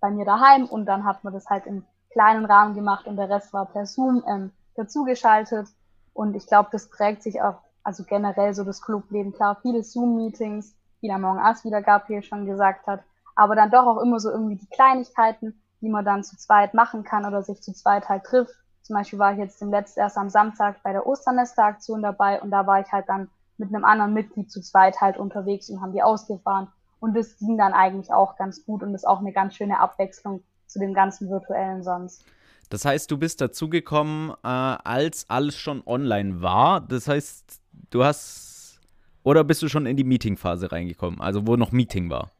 bei 0.00 0.10
mir 0.10 0.24
daheim 0.24 0.66
und 0.66 0.86
dann 0.86 1.04
hat 1.04 1.22
man 1.22 1.32
das 1.32 1.46
halt 1.46 1.66
im 1.66 1.84
kleinen 2.10 2.46
Rahmen 2.46 2.74
gemacht 2.74 3.06
und 3.06 3.14
der 3.14 3.30
Rest 3.30 3.52
war 3.52 3.66
per 3.66 3.86
Zoom 3.86 4.24
ähm, 4.26 4.50
dazugeschaltet. 4.74 5.68
Und 6.14 6.34
ich 6.34 6.48
glaube, 6.48 6.68
das 6.72 6.90
prägt 6.90 7.22
sich 7.22 7.40
auch, 7.40 7.60
also 7.84 8.02
generell 8.02 8.54
so 8.54 8.64
das 8.64 8.82
Clubleben, 8.82 9.32
klar, 9.32 9.56
viele 9.62 9.84
Zoom-Meetings, 9.84 10.74
wie 11.00 11.06
der 11.06 11.18
Morgen 11.18 11.38
Ass, 11.38 11.64
wie 11.64 11.70
der 11.70 11.82
Gabriel 11.82 12.24
schon 12.24 12.44
gesagt 12.44 12.88
hat, 12.88 13.04
aber 13.36 13.54
dann 13.54 13.70
doch 13.70 13.86
auch 13.86 14.02
immer 14.02 14.18
so 14.18 14.32
irgendwie 14.32 14.56
die 14.56 14.68
Kleinigkeiten, 14.68 15.62
die 15.80 15.90
man 15.90 16.04
dann 16.04 16.24
zu 16.24 16.36
zweit 16.36 16.74
machen 16.74 17.04
kann 17.04 17.24
oder 17.24 17.44
sich 17.44 17.62
zu 17.62 17.72
zweit 17.72 18.08
halt 18.08 18.24
trifft, 18.24 18.56
Zum 18.82 18.96
Beispiel 18.96 19.20
war 19.20 19.34
ich 19.34 19.38
jetzt 19.38 19.62
im 19.62 19.70
letzten 19.70 20.00
erst 20.00 20.18
am 20.18 20.28
Samstag 20.28 20.82
bei 20.82 20.92
der 20.92 21.06
Osternester-Aktion 21.06 22.02
dabei 22.02 22.42
und 22.42 22.50
da 22.50 22.66
war 22.66 22.80
ich 22.80 22.90
halt 22.90 23.08
dann 23.08 23.30
mit 23.58 23.74
einem 23.74 23.84
anderen 23.84 24.14
Mitglied 24.14 24.50
zu 24.50 24.60
zweit 24.60 25.00
halt 25.00 25.16
unterwegs 25.16 25.70
und 25.70 25.80
haben 25.80 25.92
die 25.92 26.02
ausgefahren. 26.02 26.68
Und 27.00 27.16
das 27.16 27.38
ging 27.38 27.58
dann 27.58 27.72
eigentlich 27.72 28.12
auch 28.12 28.36
ganz 28.36 28.64
gut 28.64 28.82
und 28.82 28.94
ist 28.94 29.06
auch 29.06 29.20
eine 29.20 29.32
ganz 29.32 29.54
schöne 29.54 29.80
Abwechslung 29.80 30.42
zu 30.66 30.78
dem 30.78 30.94
ganzen 30.94 31.30
virtuellen 31.30 31.82
sonst. 31.82 32.24
Das 32.68 32.84
heißt, 32.84 33.10
du 33.10 33.18
bist 33.18 33.40
dazugekommen, 33.40 34.30
äh, 34.42 34.48
als 34.48 35.26
alles 35.28 35.54
schon 35.56 35.82
online 35.86 36.42
war. 36.42 36.80
Das 36.80 37.06
heißt, 37.08 37.60
du 37.90 38.04
hast. 38.04 38.80
Oder 39.22 39.44
bist 39.44 39.62
du 39.62 39.68
schon 39.68 39.86
in 39.86 39.96
die 39.96 40.04
Meetingphase 40.04 40.70
reingekommen, 40.70 41.20
also 41.20 41.46
wo 41.46 41.56
noch 41.56 41.72
Meeting 41.72 42.08
war? 42.10 42.30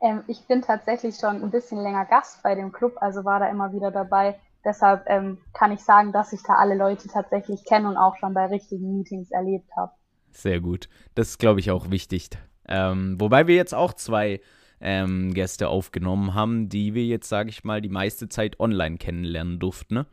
Ähm, 0.00 0.24
ich 0.26 0.46
bin 0.48 0.62
tatsächlich 0.62 1.16
schon 1.16 1.42
ein 1.42 1.50
bisschen 1.50 1.78
länger 1.78 2.06
Gast 2.06 2.42
bei 2.42 2.56
dem 2.56 2.72
Club, 2.72 2.96
also 3.00 3.24
war 3.24 3.38
da 3.38 3.48
immer 3.48 3.72
wieder 3.72 3.92
dabei. 3.92 4.38
Deshalb 4.64 5.04
ähm, 5.06 5.38
kann 5.52 5.70
ich 5.70 5.84
sagen, 5.84 6.10
dass 6.10 6.32
ich 6.32 6.42
da 6.42 6.54
alle 6.54 6.74
Leute 6.74 7.06
tatsächlich 7.08 7.64
kenne 7.64 7.88
und 7.88 7.96
auch 7.96 8.16
schon 8.16 8.34
bei 8.34 8.46
richtigen 8.46 8.96
Meetings 8.96 9.30
erlebt 9.30 9.70
habe. 9.76 9.92
Sehr 10.34 10.60
gut. 10.60 10.88
Das 11.14 11.30
ist, 11.30 11.38
glaube 11.38 11.60
ich, 11.60 11.70
auch 11.70 11.90
wichtig. 11.90 12.30
Ähm, 12.68 13.16
wobei 13.20 13.46
wir 13.46 13.54
jetzt 13.54 13.74
auch 13.74 13.94
zwei 13.94 14.40
ähm, 14.80 15.32
Gäste 15.32 15.68
aufgenommen 15.68 16.34
haben, 16.34 16.68
die 16.68 16.94
wir 16.94 17.04
jetzt, 17.04 17.28
sage 17.28 17.50
ich 17.50 17.64
mal, 17.64 17.80
die 17.80 17.88
meiste 17.88 18.28
Zeit 18.28 18.60
online 18.60 18.98
kennenlernen 18.98 19.58
durften. 19.58 19.94
Ne? 19.94 20.06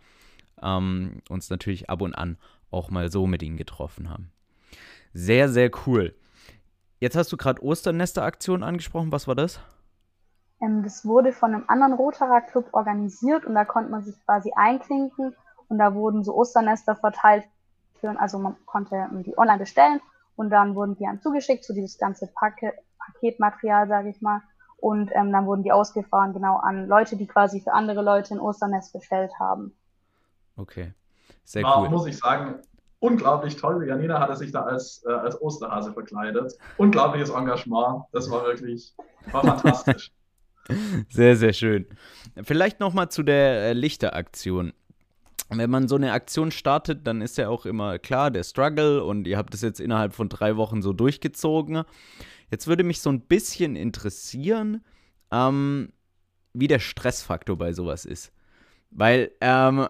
Ähm, 0.61 1.21
uns 1.29 1.49
natürlich 1.49 1.89
ab 1.89 2.01
und 2.01 2.13
an 2.13 2.37
auch 2.69 2.89
mal 2.89 3.11
so 3.11 3.27
mit 3.27 3.43
ihnen 3.43 3.57
getroffen 3.57 4.09
haben. 4.09 4.31
Sehr, 5.13 5.49
sehr 5.49 5.71
cool. 5.85 6.15
Jetzt 6.99 7.17
hast 7.17 7.31
du 7.31 7.37
gerade 7.37 7.61
Osternester-Aktion 7.61 8.63
angesprochen. 8.63 9.11
Was 9.11 9.27
war 9.27 9.35
das? 9.35 9.59
Ähm, 10.61 10.83
das 10.83 11.03
wurde 11.03 11.33
von 11.33 11.53
einem 11.53 11.65
anderen 11.67 11.93
Rotarer 11.93 12.41
Club 12.41 12.69
organisiert 12.71 13.45
und 13.45 13.55
da 13.55 13.65
konnte 13.65 13.89
man 13.89 14.03
sich 14.03 14.15
quasi 14.25 14.51
einklinken 14.55 15.35
und 15.67 15.79
da 15.79 15.93
wurden 15.95 16.23
so 16.23 16.35
Osternester 16.35 16.95
verteilt. 16.95 17.43
Also 18.17 18.39
man 18.39 18.55
konnte 18.65 19.09
die 19.25 19.37
online 19.37 19.59
bestellen 19.59 20.01
und 20.35 20.49
dann 20.49 20.75
wurden 20.75 20.95
die 20.95 21.05
einem 21.05 21.21
zugeschickt, 21.21 21.63
so 21.65 21.73
dieses 21.73 21.97
ganze 21.97 22.27
Paket, 22.27 22.73
Paketmaterial, 22.99 23.87
sage 23.87 24.09
ich 24.09 24.21
mal. 24.21 24.41
Und 24.77 25.11
ähm, 25.13 25.31
dann 25.31 25.45
wurden 25.45 25.63
die 25.63 25.71
ausgefahren, 25.71 26.33
genau 26.33 26.57
an 26.57 26.87
Leute, 26.87 27.15
die 27.15 27.27
quasi 27.27 27.61
für 27.61 27.73
andere 27.73 28.01
Leute 28.01 28.33
ein 28.33 28.39
Osternest 28.39 28.93
bestellt 28.93 29.31
haben. 29.39 29.75
Okay, 30.57 30.93
sehr 31.43 31.63
War, 31.63 31.81
cool. 31.81 31.89
muss 31.89 32.07
ich 32.07 32.17
sagen, 32.17 32.59
unglaublich 32.99 33.57
toll. 33.57 33.87
Janina 33.87 34.19
hatte 34.19 34.35
sich 34.35 34.51
da 34.51 34.63
als, 34.63 35.03
äh, 35.05 35.11
als 35.11 35.39
Osterhase 35.41 35.93
verkleidet. 35.93 36.57
Unglaubliches 36.77 37.29
Engagement. 37.29 38.05
Das 38.11 38.29
war 38.31 38.43
wirklich 38.43 38.95
war 39.31 39.43
fantastisch. 39.43 40.11
Sehr, 41.09 41.35
sehr 41.35 41.53
schön. 41.53 41.87
Vielleicht 42.43 42.79
nochmal 42.79 43.09
zu 43.09 43.23
der 43.23 43.63
äh, 43.63 43.73
Lichteraktion. 43.73 44.73
Wenn 45.53 45.69
man 45.69 45.87
so 45.87 45.95
eine 45.95 46.13
Aktion 46.13 46.51
startet, 46.51 47.05
dann 47.05 47.21
ist 47.21 47.37
ja 47.37 47.49
auch 47.49 47.65
immer 47.65 47.99
klar 47.99 48.31
der 48.31 48.43
Struggle 48.43 49.03
und 49.03 49.27
ihr 49.27 49.37
habt 49.37 49.53
es 49.53 49.61
jetzt 49.61 49.81
innerhalb 49.81 50.13
von 50.13 50.29
drei 50.29 50.55
Wochen 50.55 50.81
so 50.81 50.93
durchgezogen. 50.93 51.83
Jetzt 52.49 52.67
würde 52.67 52.83
mich 52.83 53.01
so 53.01 53.09
ein 53.09 53.21
bisschen 53.21 53.75
interessieren, 53.75 54.83
ähm, 55.29 55.91
wie 56.53 56.67
der 56.67 56.79
Stressfaktor 56.79 57.57
bei 57.57 57.73
sowas 57.73 58.05
ist. 58.05 58.31
Weil 58.91 59.31
ähm, 59.41 59.87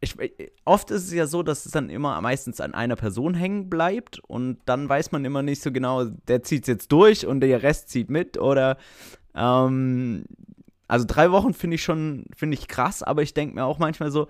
ich, 0.00 0.16
oft 0.64 0.90
ist 0.90 1.06
es 1.06 1.12
ja 1.12 1.26
so, 1.26 1.42
dass 1.42 1.66
es 1.66 1.72
dann 1.72 1.90
immer 1.90 2.20
meistens 2.20 2.60
an 2.60 2.74
einer 2.74 2.96
Person 2.96 3.34
hängen 3.34 3.68
bleibt 3.68 4.18
und 4.20 4.58
dann 4.64 4.88
weiß 4.88 5.12
man 5.12 5.24
immer 5.24 5.42
nicht 5.42 5.62
so 5.62 5.70
genau, 5.70 6.04
der 6.04 6.42
zieht 6.42 6.62
es 6.62 6.68
jetzt 6.68 6.90
durch 6.90 7.26
und 7.26 7.40
der 7.40 7.62
Rest 7.62 7.90
zieht 7.90 8.10
mit 8.10 8.38
oder 8.38 8.76
ähm, 9.34 10.24
also 10.88 11.04
drei 11.06 11.30
Wochen 11.30 11.54
finde 11.54 11.76
ich 11.76 11.82
schon, 11.82 12.24
finde 12.34 12.54
ich 12.54 12.66
krass, 12.66 13.02
aber 13.02 13.22
ich 13.22 13.34
denke 13.34 13.54
mir 13.54 13.64
auch 13.64 13.78
manchmal 13.78 14.10
so, 14.10 14.26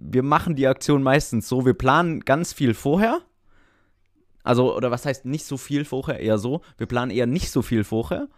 wir 0.00 0.22
machen 0.22 0.54
die 0.54 0.66
Aktion 0.66 1.02
meistens 1.02 1.48
so, 1.48 1.66
wir 1.66 1.74
planen 1.74 2.20
ganz 2.20 2.52
viel 2.52 2.74
vorher 2.74 3.22
also, 4.48 4.74
oder 4.74 4.90
was 4.90 5.04
heißt 5.04 5.26
nicht 5.26 5.44
so 5.44 5.58
viel 5.58 5.84
vorher, 5.84 6.20
eher 6.20 6.38
so. 6.38 6.62
Wir 6.78 6.86
planen 6.86 7.10
eher 7.10 7.26
nicht 7.26 7.50
so 7.50 7.60
viel 7.60 7.84
vorher. 7.84 8.28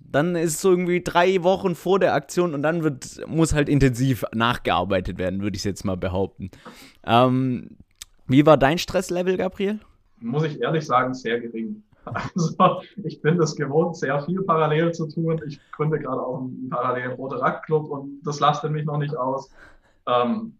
Dann 0.00 0.34
ist 0.34 0.56
es 0.56 0.64
irgendwie 0.64 1.00
drei 1.00 1.44
Wochen 1.44 1.76
vor 1.76 2.00
der 2.00 2.14
Aktion 2.14 2.54
und 2.54 2.62
dann 2.62 2.82
wird, 2.82 3.20
muss 3.28 3.54
halt 3.54 3.68
intensiv 3.68 4.24
nachgearbeitet 4.34 5.16
werden, 5.16 5.42
würde 5.42 5.56
ich 5.56 5.62
jetzt 5.62 5.84
mal 5.84 5.96
behaupten. 5.96 6.50
Ähm, 7.04 7.76
wie 8.26 8.44
war 8.44 8.56
dein 8.56 8.78
Stresslevel, 8.78 9.36
Gabriel? 9.36 9.78
Muss 10.18 10.42
ich 10.42 10.60
ehrlich 10.60 10.84
sagen, 10.84 11.14
sehr 11.14 11.38
gering. 11.40 11.84
Also, 12.04 12.82
ich 13.04 13.22
bin 13.22 13.40
es 13.40 13.54
gewohnt, 13.54 13.96
sehr 13.96 14.20
viel 14.26 14.42
parallel 14.42 14.90
zu 14.90 15.06
tun. 15.06 15.40
Ich 15.46 15.60
gründe 15.70 16.00
gerade 16.00 16.20
auch 16.20 16.40
einen 16.40 16.68
parallelen 16.68 17.12
Rote 17.12 17.40
Rack 17.40 17.64
Club 17.64 17.88
und 17.88 18.20
das 18.24 18.40
lasst 18.40 18.64
mich 18.64 18.84
noch 18.84 18.98
nicht 18.98 19.16
aus. 19.16 19.50
Ähm, 20.06 20.54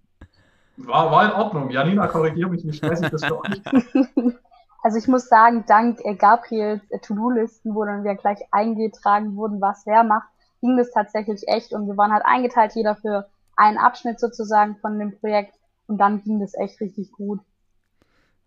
war, 0.76 1.10
war 1.10 1.24
in 1.24 1.32
Ordnung. 1.32 1.70
Janina, 1.70 2.06
korrigiere 2.06 2.50
mich, 2.50 2.64
wie 2.66 2.72
stressig 2.72 3.10
das 3.10 3.24
für 3.24 3.40
euch 3.40 3.62
Also 4.82 4.98
ich 4.98 5.08
muss 5.08 5.28
sagen, 5.28 5.64
dank 5.66 6.04
äh, 6.04 6.14
Gabriels 6.14 6.82
äh, 6.90 6.98
To-Do-Listen, 6.98 7.74
wo 7.74 7.84
dann 7.84 8.04
wir 8.04 8.16
gleich 8.16 8.40
eingetragen 8.50 9.34
wurden, 9.34 9.58
was 9.60 9.86
wer 9.86 10.04
macht, 10.04 10.28
ging 10.60 10.76
das 10.76 10.90
tatsächlich 10.90 11.48
echt 11.48 11.72
und 11.72 11.86
wir 11.86 11.96
waren 11.96 12.12
halt 12.12 12.24
eingeteilt, 12.26 12.72
jeder 12.74 12.94
für 12.94 13.26
einen 13.56 13.78
Abschnitt 13.78 14.20
sozusagen 14.20 14.76
von 14.76 14.98
dem 14.98 15.18
Projekt 15.18 15.54
und 15.86 15.96
dann 15.98 16.22
ging 16.22 16.38
das 16.38 16.52
echt 16.54 16.80
richtig 16.80 17.12
gut. 17.12 17.40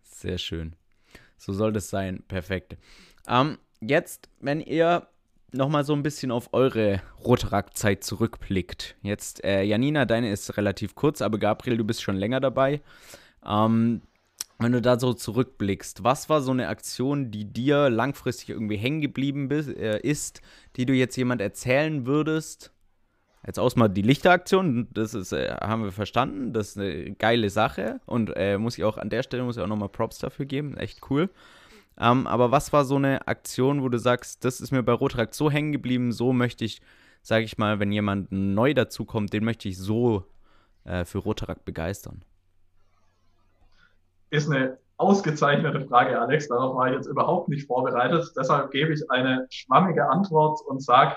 Sehr 0.03 0.37
schön. 0.37 0.75
So 1.37 1.53
soll 1.53 1.73
das 1.73 1.89
sein. 1.89 2.23
Perfekt. 2.27 2.77
Ähm, 3.27 3.57
jetzt, 3.79 4.29
wenn 4.39 4.61
ihr 4.61 5.07
nochmal 5.51 5.83
so 5.83 5.93
ein 5.93 6.03
bisschen 6.03 6.31
auf 6.31 6.49
eure 6.53 7.01
Rotaract-Zeit 7.23 8.03
zurückblickt. 8.03 8.95
Jetzt, 9.01 9.43
äh, 9.43 9.63
Janina, 9.63 10.05
deine 10.05 10.31
ist 10.31 10.57
relativ 10.57 10.95
kurz, 10.95 11.21
aber 11.21 11.37
Gabriel, 11.37 11.77
du 11.77 11.83
bist 11.83 12.01
schon 12.01 12.17
länger 12.17 12.39
dabei. 12.39 12.81
Ähm, 13.45 14.01
wenn 14.59 14.71
du 14.71 14.81
da 14.81 14.99
so 14.99 15.13
zurückblickst, 15.13 16.03
was 16.03 16.29
war 16.29 16.41
so 16.41 16.51
eine 16.51 16.67
Aktion, 16.67 17.29
die 17.29 17.45
dir 17.45 17.89
langfristig 17.89 18.49
irgendwie 18.49 18.77
hängen 18.77 19.01
geblieben 19.01 19.49
äh, 19.51 19.99
ist, 19.99 20.41
die 20.75 20.85
du 20.85 20.93
jetzt 20.93 21.15
jemand 21.15 21.41
erzählen 21.41 22.05
würdest? 22.07 22.71
Jetzt 23.45 23.59
aus 23.59 23.75
mal 23.75 23.87
die 23.87 24.01
Lichteraktion, 24.01 24.87
das 24.91 25.13
ist, 25.13 25.31
äh, 25.31 25.55
haben 25.61 25.83
wir 25.83 25.91
verstanden, 25.91 26.53
das 26.53 26.69
ist 26.69 26.79
eine 26.79 27.11
geile 27.13 27.49
Sache 27.49 28.01
und 28.05 28.31
äh, 28.35 28.57
muss 28.57 28.77
ich 28.77 28.83
auch 28.83 28.97
an 28.97 29.09
der 29.09 29.23
Stelle 29.23 29.43
muss 29.43 29.57
ich 29.57 29.63
auch 29.63 29.67
nochmal 29.67 29.89
Props 29.89 30.17
dafür 30.17 30.45
geben, 30.45 30.75
echt 30.75 31.01
cool. 31.09 31.29
Ähm, 31.99 32.27
aber 32.27 32.51
was 32.51 32.73
war 32.73 32.85
so 32.85 32.95
eine 32.95 33.27
Aktion, 33.27 33.81
wo 33.81 33.89
du 33.89 33.97
sagst, 33.97 34.45
das 34.45 34.61
ist 34.61 34.71
mir 34.71 34.83
bei 34.83 34.93
Rotrakt 34.93 35.33
so 35.33 35.49
hängen 35.49 35.71
geblieben, 35.71 36.11
so 36.11 36.33
möchte 36.33 36.65
ich, 36.65 36.81
sage 37.21 37.45
ich 37.45 37.57
mal, 37.57 37.79
wenn 37.79 37.91
jemand 37.91 38.31
neu 38.31 38.73
dazukommt, 38.73 39.33
den 39.33 39.43
möchte 39.43 39.67
ich 39.69 39.77
so 39.77 40.25
äh, 40.83 41.05
für 41.05 41.19
Rotrakt 41.19 41.65
begeistern? 41.65 42.23
ist 44.29 44.51
eine 44.51 44.77
ausgezeichnete 44.97 45.87
Frage, 45.87 46.19
Alex. 46.19 46.47
Darauf 46.47 46.75
war 46.75 46.89
ich 46.89 46.95
jetzt 46.95 47.07
überhaupt 47.07 47.49
nicht 47.49 47.67
vorbereitet. 47.67 48.31
Deshalb 48.37 48.71
gebe 48.71 48.93
ich 48.93 49.09
eine 49.11 49.45
schwammige 49.49 50.09
Antwort 50.09 50.59
und 50.67 50.81
sage 50.83 51.15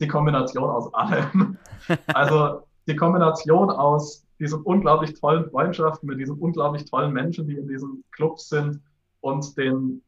die 0.00 0.08
Kombination 0.08 0.70
aus 0.70 0.92
allem. 0.94 1.56
Also 2.08 2.62
die 2.86 2.94
Kombination 2.94 3.70
aus 3.70 4.26
diesen 4.38 4.60
unglaublich 4.62 5.18
tollen 5.18 5.48
Freundschaften 5.50 6.08
mit 6.08 6.20
diesen 6.20 6.36
unglaublich 6.38 6.84
tollen 6.84 7.12
Menschen, 7.12 7.46
die 7.46 7.56
in 7.56 7.66
diesen 7.66 8.04
Clubs 8.12 8.48
sind 8.48 8.80
und 9.20 9.56
den 9.56 10.02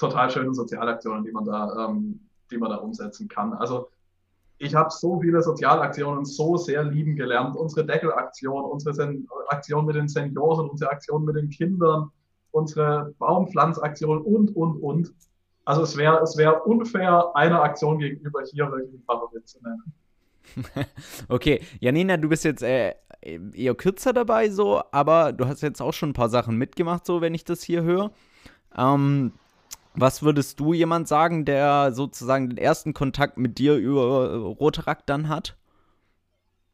total 0.00 0.30
schönen 0.30 0.54
Sozialaktionen, 0.54 1.24
die 1.24 1.30
man 1.30 1.44
da, 1.44 1.88
ähm, 1.88 2.20
die 2.50 2.56
man 2.56 2.70
da 2.70 2.76
umsetzen 2.76 3.28
kann. 3.28 3.52
Also 3.52 3.90
ich 4.58 4.74
habe 4.74 4.90
so 4.90 5.20
viele 5.20 5.42
Sozialaktionen 5.42 6.24
so 6.24 6.56
sehr 6.56 6.82
lieben 6.84 7.16
gelernt. 7.16 7.56
Unsere 7.56 7.86
Deckelaktion, 7.86 8.64
unsere 8.64 8.94
Sen 8.94 9.28
Aktion 9.48 9.86
mit 9.86 9.96
den 9.96 10.08
Senioren, 10.08 10.68
unsere 10.68 10.90
Aktion 10.90 11.24
mit 11.24 11.36
den 11.36 11.50
Kindern, 11.50 12.10
unsere 12.50 13.14
Baumpflanzaktion 13.18 14.22
und, 14.22 14.56
und, 14.56 14.76
und. 14.82 15.12
Also 15.64 15.82
es 15.82 15.96
wäre 15.96 16.20
es 16.22 16.36
wär 16.36 16.66
unfair, 16.66 17.30
einer 17.34 17.62
Aktion 17.62 17.98
gegenüber 17.98 18.42
hier 18.50 18.70
wirklich 18.70 19.02
Favorit 19.06 19.48
zu 19.48 19.58
nennen. 19.62 19.92
okay, 21.28 21.60
Janina, 21.78 22.16
du 22.16 22.28
bist 22.28 22.44
jetzt 22.44 22.62
äh, 22.62 22.94
eher 23.22 23.74
kürzer 23.74 24.12
dabei 24.12 24.50
so, 24.50 24.82
aber 24.92 25.32
du 25.32 25.46
hast 25.46 25.60
jetzt 25.60 25.80
auch 25.80 25.92
schon 25.92 26.10
ein 26.10 26.14
paar 26.14 26.30
Sachen 26.30 26.56
mitgemacht, 26.56 27.06
so 27.06 27.20
wenn 27.20 27.34
ich 27.34 27.44
das 27.44 27.62
hier 27.62 27.82
höre. 27.82 28.10
Ähm, 28.76 29.32
was 29.94 30.22
würdest 30.22 30.60
du 30.60 30.72
jemand 30.72 31.08
sagen, 31.08 31.44
der 31.44 31.92
sozusagen 31.92 32.48
den 32.48 32.58
ersten 32.58 32.94
Kontakt 32.94 33.36
mit 33.36 33.58
dir 33.58 33.76
über 33.76 34.36
Rotaract 34.36 35.08
dann 35.08 35.28
hat? 35.28 35.56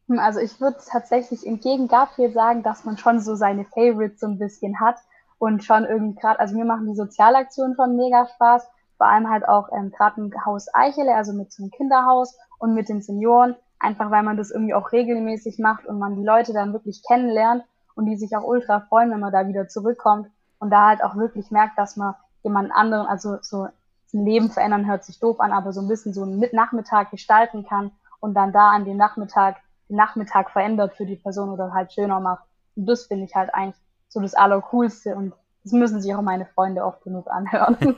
Hm, 0.07 0.19
also 0.19 0.39
ich 0.39 0.59
würde 0.61 0.77
tatsächlich 0.85 1.45
entgegen 1.45 1.87
Gabriel 1.87 2.31
sagen, 2.31 2.63
dass 2.63 2.85
man 2.85 2.97
schon 2.97 3.19
so 3.19 3.35
seine 3.35 3.65
Favorites 3.65 4.19
so 4.19 4.27
ein 4.27 4.39
bisschen 4.39 4.79
hat 4.79 4.97
und 5.39 5.63
schon 5.63 5.85
irgendwie 5.85 6.19
gerade, 6.19 6.39
also 6.39 6.55
mir 6.55 6.65
machen 6.65 6.87
die 6.87 6.95
Sozialaktionen 6.95 7.75
schon 7.75 7.95
mega 7.95 8.27
Spaß, 8.27 8.67
vor 8.97 9.07
allem 9.07 9.29
halt 9.29 9.47
auch 9.47 9.69
ähm, 9.71 9.91
gerade 9.91 10.21
im 10.21 10.45
Haus 10.45 10.67
Eichele, 10.73 11.13
also 11.13 11.33
mit 11.33 11.51
so 11.51 11.63
einem 11.63 11.71
Kinderhaus 11.71 12.35
und 12.59 12.73
mit 12.73 12.89
den 12.89 13.01
Senioren, 13.01 13.55
einfach 13.79 14.09
weil 14.09 14.23
man 14.23 14.37
das 14.37 14.51
irgendwie 14.51 14.73
auch 14.73 14.91
regelmäßig 14.91 15.59
macht 15.59 15.85
und 15.85 15.99
man 15.99 16.15
die 16.15 16.25
Leute 16.25 16.53
dann 16.53 16.73
wirklich 16.73 17.03
kennenlernt 17.07 17.63
und 17.95 18.05
die 18.05 18.17
sich 18.17 18.35
auch 18.35 18.43
ultra 18.43 18.81
freuen, 18.81 19.11
wenn 19.11 19.19
man 19.19 19.31
da 19.31 19.47
wieder 19.47 19.67
zurückkommt 19.67 20.29
und 20.59 20.71
da 20.71 20.87
halt 20.87 21.03
auch 21.03 21.15
wirklich 21.15 21.51
merkt, 21.51 21.77
dass 21.77 21.97
man 21.97 22.15
jemand 22.47 22.71
anderen, 22.71 23.07
also 23.07 23.37
so 23.41 23.67
ein 24.13 24.25
Leben 24.25 24.49
verändern 24.49 24.87
hört 24.87 25.03
sich 25.03 25.19
doof 25.19 25.39
an, 25.39 25.51
aber 25.51 25.73
so 25.73 25.81
ein 25.81 25.87
bisschen 25.87 26.13
so 26.13 26.23
einen 26.23 26.43
Nachmittag 26.53 27.11
gestalten 27.11 27.65
kann 27.65 27.91
und 28.19 28.33
dann 28.33 28.53
da 28.53 28.71
an 28.71 28.85
dem 28.85 28.97
Nachmittag 28.97 29.57
den 29.89 29.97
Nachmittag 29.97 30.51
verändert 30.51 30.95
für 30.95 31.05
die 31.05 31.15
Person 31.15 31.49
oder 31.49 31.73
halt 31.73 31.93
schöner 31.93 32.19
macht. 32.19 32.43
Und 32.75 32.85
das 32.87 33.05
finde 33.05 33.25
ich 33.25 33.35
halt 33.35 33.53
eigentlich 33.53 33.81
so 34.09 34.21
das 34.21 34.33
Allercoolste 34.33 35.15
und 35.15 35.33
das 35.63 35.73
müssen 35.73 36.01
sich 36.01 36.13
auch 36.15 36.21
meine 36.21 36.45
Freunde 36.45 36.85
oft 36.85 37.03
genug 37.03 37.29
anhören. 37.29 37.77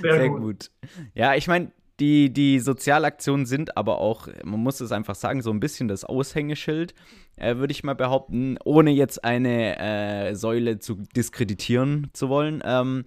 Sehr, 0.00 0.14
Sehr 0.14 0.28
gut. 0.28 0.40
gut. 0.40 0.70
Ja, 1.14 1.34
ich 1.34 1.48
meine, 1.48 1.72
die, 2.00 2.32
die 2.32 2.58
Sozialaktionen 2.58 3.46
sind 3.46 3.76
aber 3.76 3.98
auch, 3.98 4.28
man 4.44 4.60
muss 4.60 4.80
es 4.80 4.92
einfach 4.92 5.14
sagen, 5.14 5.42
so 5.42 5.50
ein 5.50 5.60
bisschen 5.60 5.88
das 5.88 6.04
Aushängeschild, 6.04 6.94
äh, 7.36 7.56
würde 7.56 7.72
ich 7.72 7.84
mal 7.84 7.94
behaupten, 7.94 8.58
ohne 8.64 8.90
jetzt 8.90 9.24
eine 9.24 9.78
äh, 9.78 10.34
Säule 10.34 10.78
zu 10.78 10.96
diskreditieren 11.14 12.08
zu 12.12 12.28
wollen. 12.28 12.62
Ähm, 12.64 13.04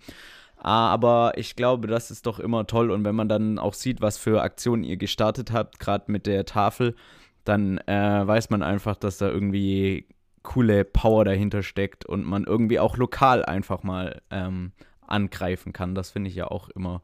aber 0.57 1.33
ich 1.35 1.55
glaube, 1.55 1.87
das 1.87 2.09
ist 2.09 2.25
doch 2.25 2.39
immer 2.39 2.65
toll. 2.65 2.89
Und 2.89 3.05
wenn 3.05 3.15
man 3.15 3.29
dann 3.29 3.59
auch 3.59 3.73
sieht, 3.73 4.01
was 4.01 4.17
für 4.17 4.41
Aktionen 4.41 4.83
ihr 4.83 4.97
gestartet 4.97 5.51
habt, 5.51 5.79
gerade 5.79 6.11
mit 6.11 6.25
der 6.25 6.45
Tafel, 6.45 6.95
dann 7.43 7.77
äh, 7.79 8.25
weiß 8.25 8.49
man 8.49 8.63
einfach, 8.63 8.95
dass 8.95 9.17
da 9.17 9.29
irgendwie 9.29 10.07
coole 10.41 10.85
Power 10.85 11.25
dahinter 11.25 11.63
steckt 11.63 12.05
und 12.05 12.25
man 12.25 12.45
irgendwie 12.45 12.79
auch 12.79 12.97
lokal 12.97 13.45
einfach 13.45 13.83
mal 13.83 14.21
ähm, 14.31 14.71
angreifen 15.05 15.73
kann. 15.73 15.95
Das 15.95 16.11
finde 16.11 16.29
ich 16.29 16.35
ja 16.35 16.47
auch 16.47 16.69
immer 16.69 17.01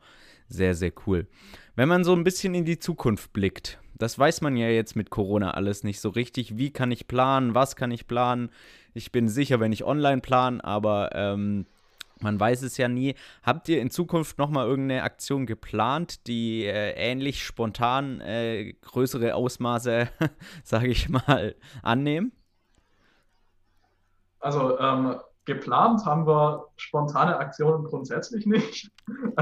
sehr, 0.51 0.75
sehr 0.75 0.91
cool. 1.05 1.27
Wenn 1.75 1.89
man 1.89 2.03
so 2.03 2.13
ein 2.13 2.24
bisschen 2.24 2.53
in 2.53 2.65
die 2.65 2.79
Zukunft 2.79 3.34
blickt, 3.34 3.79
das 3.98 4.17
weiß 4.17 4.41
man 4.41 4.58
ja 4.58 4.67
jetzt 4.67 4.96
mit 4.96 5.10
Corona 5.10 5.51
alles 5.51 5.84
nicht 5.84 6.00
so 6.01 6.10
richtig. 6.10 6.58
Wie 6.58 6.72
kann 6.72 6.91
ich 6.91 7.08
planen? 7.08 7.55
Was 7.55 7.75
kann 7.75 7.91
ich 7.91 8.08
planen? 8.08 8.50
Ich 8.93 9.12
bin 9.12 9.29
sicher, 9.29 9.60
wenn 9.60 9.72
ich 9.72 9.84
online 9.84 10.22
plane, 10.22 10.63
aber 10.63 11.12
ähm, 11.13 11.65
man 12.20 12.39
weiß 12.39 12.63
es 12.63 12.77
ja 12.77 12.88
nie. 12.88 13.15
Habt 13.43 13.70
ihr 13.70 13.81
in 13.81 13.89
Zukunft 13.89 14.38
nochmal 14.38 14.67
irgendeine 14.67 15.03
Aktion 15.03 15.46
geplant, 15.46 16.27
die 16.27 16.65
äh, 16.65 16.93
ähnlich 16.93 17.43
spontan 17.43 18.22
äh, 18.22 18.74
größere 18.81 19.36
Ausmaße, 19.36 20.10
sage 20.63 20.88
ich 20.88 21.10
mal, 21.10 21.55
annehmen? 21.84 22.31
Also 24.39 24.79
ähm, 24.79 25.15
geplant 25.45 26.05
haben 26.05 26.27
wir 26.27 26.67
spontane 26.77 27.38
Aktionen 27.38 27.83
grundsätzlich 27.83 28.45
nicht. 28.45 28.91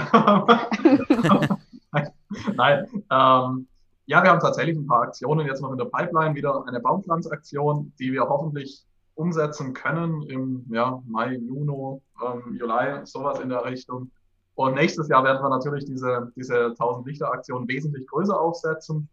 Nein, 2.55 2.87
ähm, 3.11 3.67
ja, 4.05 4.23
wir 4.23 4.31
haben 4.31 4.39
tatsächlich 4.39 4.77
ein 4.77 4.87
paar 4.87 5.03
Aktionen 5.03 5.45
jetzt 5.45 5.61
noch 5.61 5.71
in 5.71 5.77
der 5.77 5.85
Pipeline, 5.85 6.35
wieder 6.35 6.65
eine 6.67 6.79
Baumpflanzaktion, 6.79 7.93
die 7.99 8.11
wir 8.11 8.27
hoffentlich 8.27 8.85
umsetzen 9.15 9.73
können 9.73 10.23
im 10.23 10.65
ja, 10.69 11.01
Mai, 11.05 11.35
Juni, 11.35 12.01
ähm, 12.25 12.57
Juli, 12.57 13.05
sowas 13.05 13.39
in 13.39 13.49
der 13.49 13.65
Richtung. 13.65 14.09
Und 14.55 14.75
nächstes 14.75 15.09
Jahr 15.09 15.23
werden 15.23 15.43
wir 15.43 15.49
natürlich 15.49 15.85
diese, 15.85 16.31
diese 16.35 16.67
1000 16.69 17.05
Lichter 17.07 17.31
Aktion 17.31 17.67
wesentlich 17.67 18.07
größer 18.07 18.39
aufsetzen. 18.39 19.09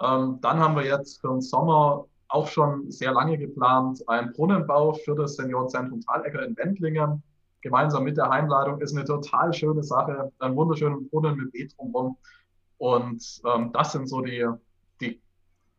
Ähm, 0.00 0.38
dann 0.40 0.60
haben 0.60 0.76
wir 0.76 0.84
jetzt 0.84 1.20
für 1.20 1.28
den 1.28 1.40
Sommer 1.40 2.04
auch 2.28 2.46
schon 2.46 2.90
sehr 2.90 3.12
lange 3.12 3.38
geplant, 3.38 4.06
ein 4.08 4.32
Brunnenbau 4.32 4.92
für 4.92 5.14
das 5.14 5.36
Seniorenzentrum 5.36 6.00
Talecker 6.02 6.44
in 6.44 6.56
Wendlingen. 6.56 7.22
Gemeinsam 7.62 8.04
mit 8.04 8.16
der 8.16 8.28
Heimladung 8.28 8.80
ist 8.80 8.94
eine 8.94 9.04
total 9.04 9.52
schöne 9.52 9.82
Sache. 9.82 10.30
Ein 10.38 10.54
wunderschöner 10.54 10.98
Brunnen 11.10 11.36
mit 11.36 11.52
Beet 11.52 11.76
drumherum. 11.76 12.16
Und 12.76 13.40
ähm, 13.44 13.72
das 13.72 13.92
sind 13.92 14.08
so 14.08 14.20
die, 14.20 14.46
die 15.00 15.20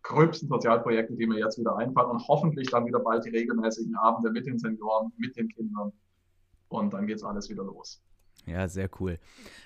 gröbsten 0.03 0.49
Sozialprojekte, 0.49 1.15
die 1.15 1.27
mir 1.27 1.39
jetzt 1.39 1.57
wieder 1.57 1.77
einfallen 1.77 2.09
und 2.09 2.27
hoffentlich 2.27 2.69
dann 2.69 2.85
wieder 2.85 2.99
bald 2.99 3.23
die 3.25 3.29
regelmäßigen 3.29 3.95
Abende 3.95 4.31
mit 4.31 4.45
den 4.45 4.59
Senioren, 4.59 5.13
mit 5.17 5.37
den 5.37 5.47
Kindern. 5.47 5.93
Und 6.67 6.93
dann 6.93 7.07
geht 7.07 7.17
es 7.17 7.23
alles 7.23 7.49
wieder 7.49 7.63
los. 7.63 8.01
Ja, 8.45 8.67
sehr 8.67 8.89
cool. 8.99 9.19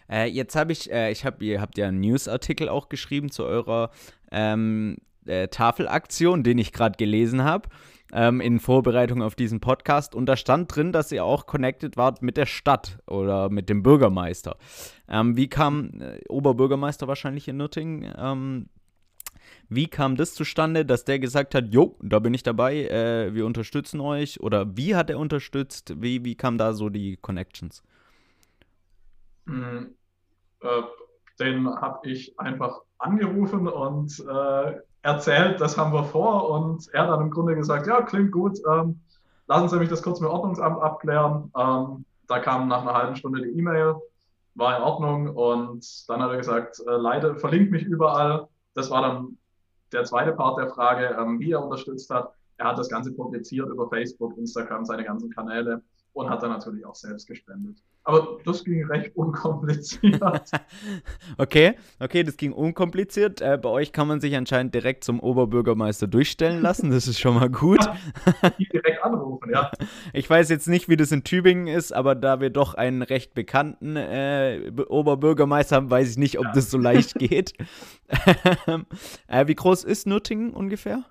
Äh, 0.09 0.29
jetzt 0.29 0.55
habe 0.55 0.71
ich, 0.71 0.91
äh, 0.91 1.11
ich 1.11 1.25
habe, 1.25 1.43
ihr 1.45 1.61
habt 1.61 1.77
ja 1.77 1.87
einen 1.87 2.01
Newsartikel 2.01 2.69
auch 2.69 2.89
geschrieben 2.89 3.31
zu 3.31 3.43
eurer 3.43 3.91
ähm, 4.31 4.97
äh, 5.25 5.47
Tafelaktion, 5.47 6.43
den 6.43 6.57
ich 6.57 6.71
gerade 6.71 6.97
gelesen 6.97 7.43
habe, 7.43 7.69
ähm, 8.11 8.41
in 8.41 8.59
Vorbereitung 8.59 9.21
auf 9.21 9.35
diesen 9.35 9.59
Podcast. 9.59 10.15
Und 10.15 10.27
da 10.27 10.37
stand 10.37 10.75
drin, 10.75 10.91
dass 10.91 11.11
ihr 11.11 11.23
auch 11.23 11.45
connected 11.45 11.97
wart 11.97 12.21
mit 12.21 12.37
der 12.37 12.45
Stadt 12.45 12.99
oder 13.07 13.49
mit 13.49 13.69
dem 13.69 13.83
Bürgermeister. 13.83 14.57
Ähm, 15.07 15.35
wie 15.35 15.47
kam, 15.47 15.91
äh, 15.99 16.19
Oberbürgermeister 16.29 17.07
wahrscheinlich 17.07 17.47
in 17.47 17.57
Nürtingen, 17.57 18.13
ähm, 18.17 18.69
wie 19.69 19.87
kam 19.87 20.15
das 20.15 20.33
zustande, 20.33 20.85
dass 20.85 21.05
der 21.05 21.19
gesagt 21.19 21.55
hat, 21.55 21.73
jo, 21.73 21.97
da 22.01 22.19
bin 22.19 22.33
ich 22.33 22.43
dabei, 22.43 22.83
äh, 22.87 23.33
wir 23.33 23.45
unterstützen 23.45 23.99
euch? 24.01 24.39
Oder 24.41 24.77
wie 24.77 24.95
hat 24.95 25.09
er 25.09 25.19
unterstützt? 25.19 25.93
Wie, 26.01 26.23
wie 26.23 26.35
kam 26.35 26.57
da 26.57 26.73
so 26.73 26.89
die 26.89 27.17
Connections? 27.17 27.83
Mhm. 29.45 29.95
Äh, 30.61 30.81
den 31.39 31.67
habe 31.67 32.09
ich 32.09 32.39
einfach 32.39 32.81
angerufen 32.99 33.67
und 33.67 34.19
äh, 34.19 34.75
erzählt, 35.03 35.61
das 35.61 35.77
haben 35.77 35.93
wir 35.93 36.05
vor. 36.05 36.49
Und 36.49 36.89
er 36.93 37.03
hat 37.03 37.09
dann 37.09 37.21
im 37.21 37.29
Grunde 37.31 37.55
gesagt, 37.55 37.85
ja, 37.85 38.01
klingt 38.01 38.31
gut, 38.31 38.59
ähm, 38.69 38.99
lassen 39.47 39.69
Sie 39.69 39.77
mich 39.77 39.89
das 39.89 40.01
kurz 40.01 40.19
mit 40.19 40.29
dem 40.29 40.33
Ordnungsamt 40.33 40.81
abklären. 40.81 41.51
Ähm, 41.55 42.05
da 42.27 42.39
kam 42.39 42.67
nach 42.67 42.81
einer 42.81 42.93
halben 42.93 43.15
Stunde 43.15 43.41
die 43.41 43.57
E-Mail, 43.57 43.95
war 44.55 44.77
in 44.77 44.83
Ordnung. 44.83 45.35
Und 45.35 45.85
dann 46.09 46.21
hat 46.21 46.31
er 46.31 46.37
gesagt, 46.37 46.79
äh, 46.79 46.91
leider 46.91 47.35
verlinkt 47.35 47.71
mich 47.71 47.83
überall. 47.83 48.47
Das 48.73 48.89
war 48.89 49.01
dann 49.01 49.37
der 49.91 50.05
zweite 50.05 50.31
Part 50.31 50.57
der 50.57 50.69
Frage, 50.69 51.15
ähm, 51.19 51.39
wie 51.39 51.51
er 51.51 51.63
unterstützt 51.63 52.09
hat. 52.09 52.33
Er 52.57 52.67
hat 52.67 52.77
das 52.77 52.89
Ganze 52.89 53.11
publiziert 53.11 53.69
über 53.69 53.89
Facebook, 53.89 54.37
Instagram, 54.37 54.85
seine 54.85 55.03
ganzen 55.03 55.29
Kanäle 55.29 55.81
und 56.13 56.29
hat 56.29 56.43
dann 56.43 56.51
natürlich 56.51 56.85
auch 56.85 56.95
selbst 56.95 57.27
gespendet. 57.27 57.77
Aber 58.05 58.37
das 58.43 58.65
ging 58.65 58.85
recht 58.85 59.15
unkompliziert. 59.15 60.21
okay, 61.37 61.75
okay, 61.99 62.23
das 62.23 62.35
ging 62.35 62.51
unkompliziert. 62.51 63.39
Äh, 63.41 63.57
bei 63.61 63.69
euch 63.69 63.93
kann 63.93 64.09
man 64.09 64.19
sich 64.19 64.35
anscheinend 64.35 64.75
direkt 64.75 65.05
zum 65.05 65.21
Oberbürgermeister 65.21 66.07
durchstellen 66.07 66.61
lassen. 66.61 66.91
Das 66.91 67.07
ist 67.07 67.19
schon 67.19 67.35
mal 67.35 67.49
gut. 67.49 67.79
direkt 68.59 69.03
anrufen, 69.03 69.51
ja. 69.51 69.71
Ich 70.13 70.29
weiß 70.29 70.49
jetzt 70.49 70.67
nicht, 70.67 70.89
wie 70.89 70.97
das 70.97 71.11
in 71.13 71.23
Tübingen 71.23 71.67
ist, 71.67 71.93
aber 71.93 72.13
da 72.13 72.41
wir 72.41 72.49
doch 72.49 72.73
einen 72.73 73.03
recht 73.03 73.33
bekannten 73.33 73.95
äh, 73.95 74.71
Oberbürgermeister 74.87 75.77
haben, 75.77 75.89
weiß 75.89 76.11
ich 76.11 76.17
nicht, 76.17 76.39
ob 76.39 76.45
ja. 76.45 76.51
das 76.53 76.69
so 76.69 76.77
leicht 76.77 77.15
geht. 77.15 77.53
äh, 79.27 79.47
wie 79.47 79.55
groß 79.55 79.85
ist 79.85 80.07
Nürtingen 80.07 80.53
ungefähr? 80.53 81.05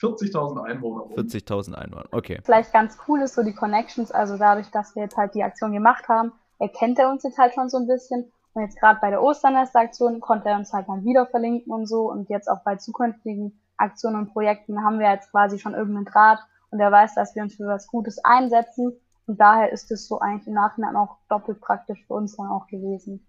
40.000 0.00 0.62
Einwohner. 0.62 1.04
40.000 1.14 1.74
Einwohner, 1.74 2.06
okay. 2.12 2.40
Vielleicht 2.44 2.72
ganz 2.72 2.96
cool 3.06 3.20
ist 3.20 3.34
so 3.34 3.42
die 3.42 3.54
Connections, 3.54 4.10
also 4.10 4.38
dadurch, 4.38 4.70
dass 4.70 4.94
wir 4.94 5.02
jetzt 5.02 5.16
halt 5.16 5.34
die 5.34 5.42
Aktion 5.42 5.72
gemacht 5.72 6.08
haben, 6.08 6.32
erkennt 6.58 6.98
er 6.98 7.10
uns 7.10 7.22
jetzt 7.22 7.38
halt 7.38 7.54
schon 7.54 7.68
so 7.68 7.78
ein 7.78 7.86
bisschen. 7.86 8.30
Und 8.52 8.62
jetzt 8.62 8.80
gerade 8.80 8.98
bei 9.00 9.10
der 9.10 9.22
Osternest-Aktion 9.22 10.20
konnte 10.20 10.48
er 10.48 10.56
uns 10.56 10.72
halt 10.72 10.88
dann 10.88 11.04
wieder 11.04 11.26
verlinken 11.26 11.72
und 11.72 11.86
so. 11.86 12.10
Und 12.10 12.28
jetzt 12.30 12.48
auch 12.48 12.64
bei 12.64 12.76
zukünftigen 12.76 13.60
Aktionen 13.76 14.16
und 14.16 14.32
Projekten 14.32 14.82
haben 14.82 14.98
wir 14.98 15.10
jetzt 15.10 15.30
quasi 15.30 15.58
schon 15.58 15.74
irgendeinen 15.74 16.06
Draht 16.06 16.40
und 16.70 16.80
er 16.80 16.90
weiß, 16.90 17.14
dass 17.14 17.34
wir 17.34 17.42
uns 17.42 17.56
für 17.56 17.66
was 17.66 17.86
Gutes 17.86 18.18
einsetzen. 18.24 18.92
Und 19.26 19.40
daher 19.40 19.72
ist 19.72 19.90
es 19.90 20.08
so 20.08 20.18
eigentlich 20.18 20.48
im 20.48 20.54
Nachhinein 20.54 20.96
auch 20.96 21.18
doppelt 21.28 21.60
praktisch 21.60 22.04
für 22.06 22.14
uns 22.14 22.36
dann 22.36 22.48
auch 22.48 22.66
gewesen. 22.66 23.26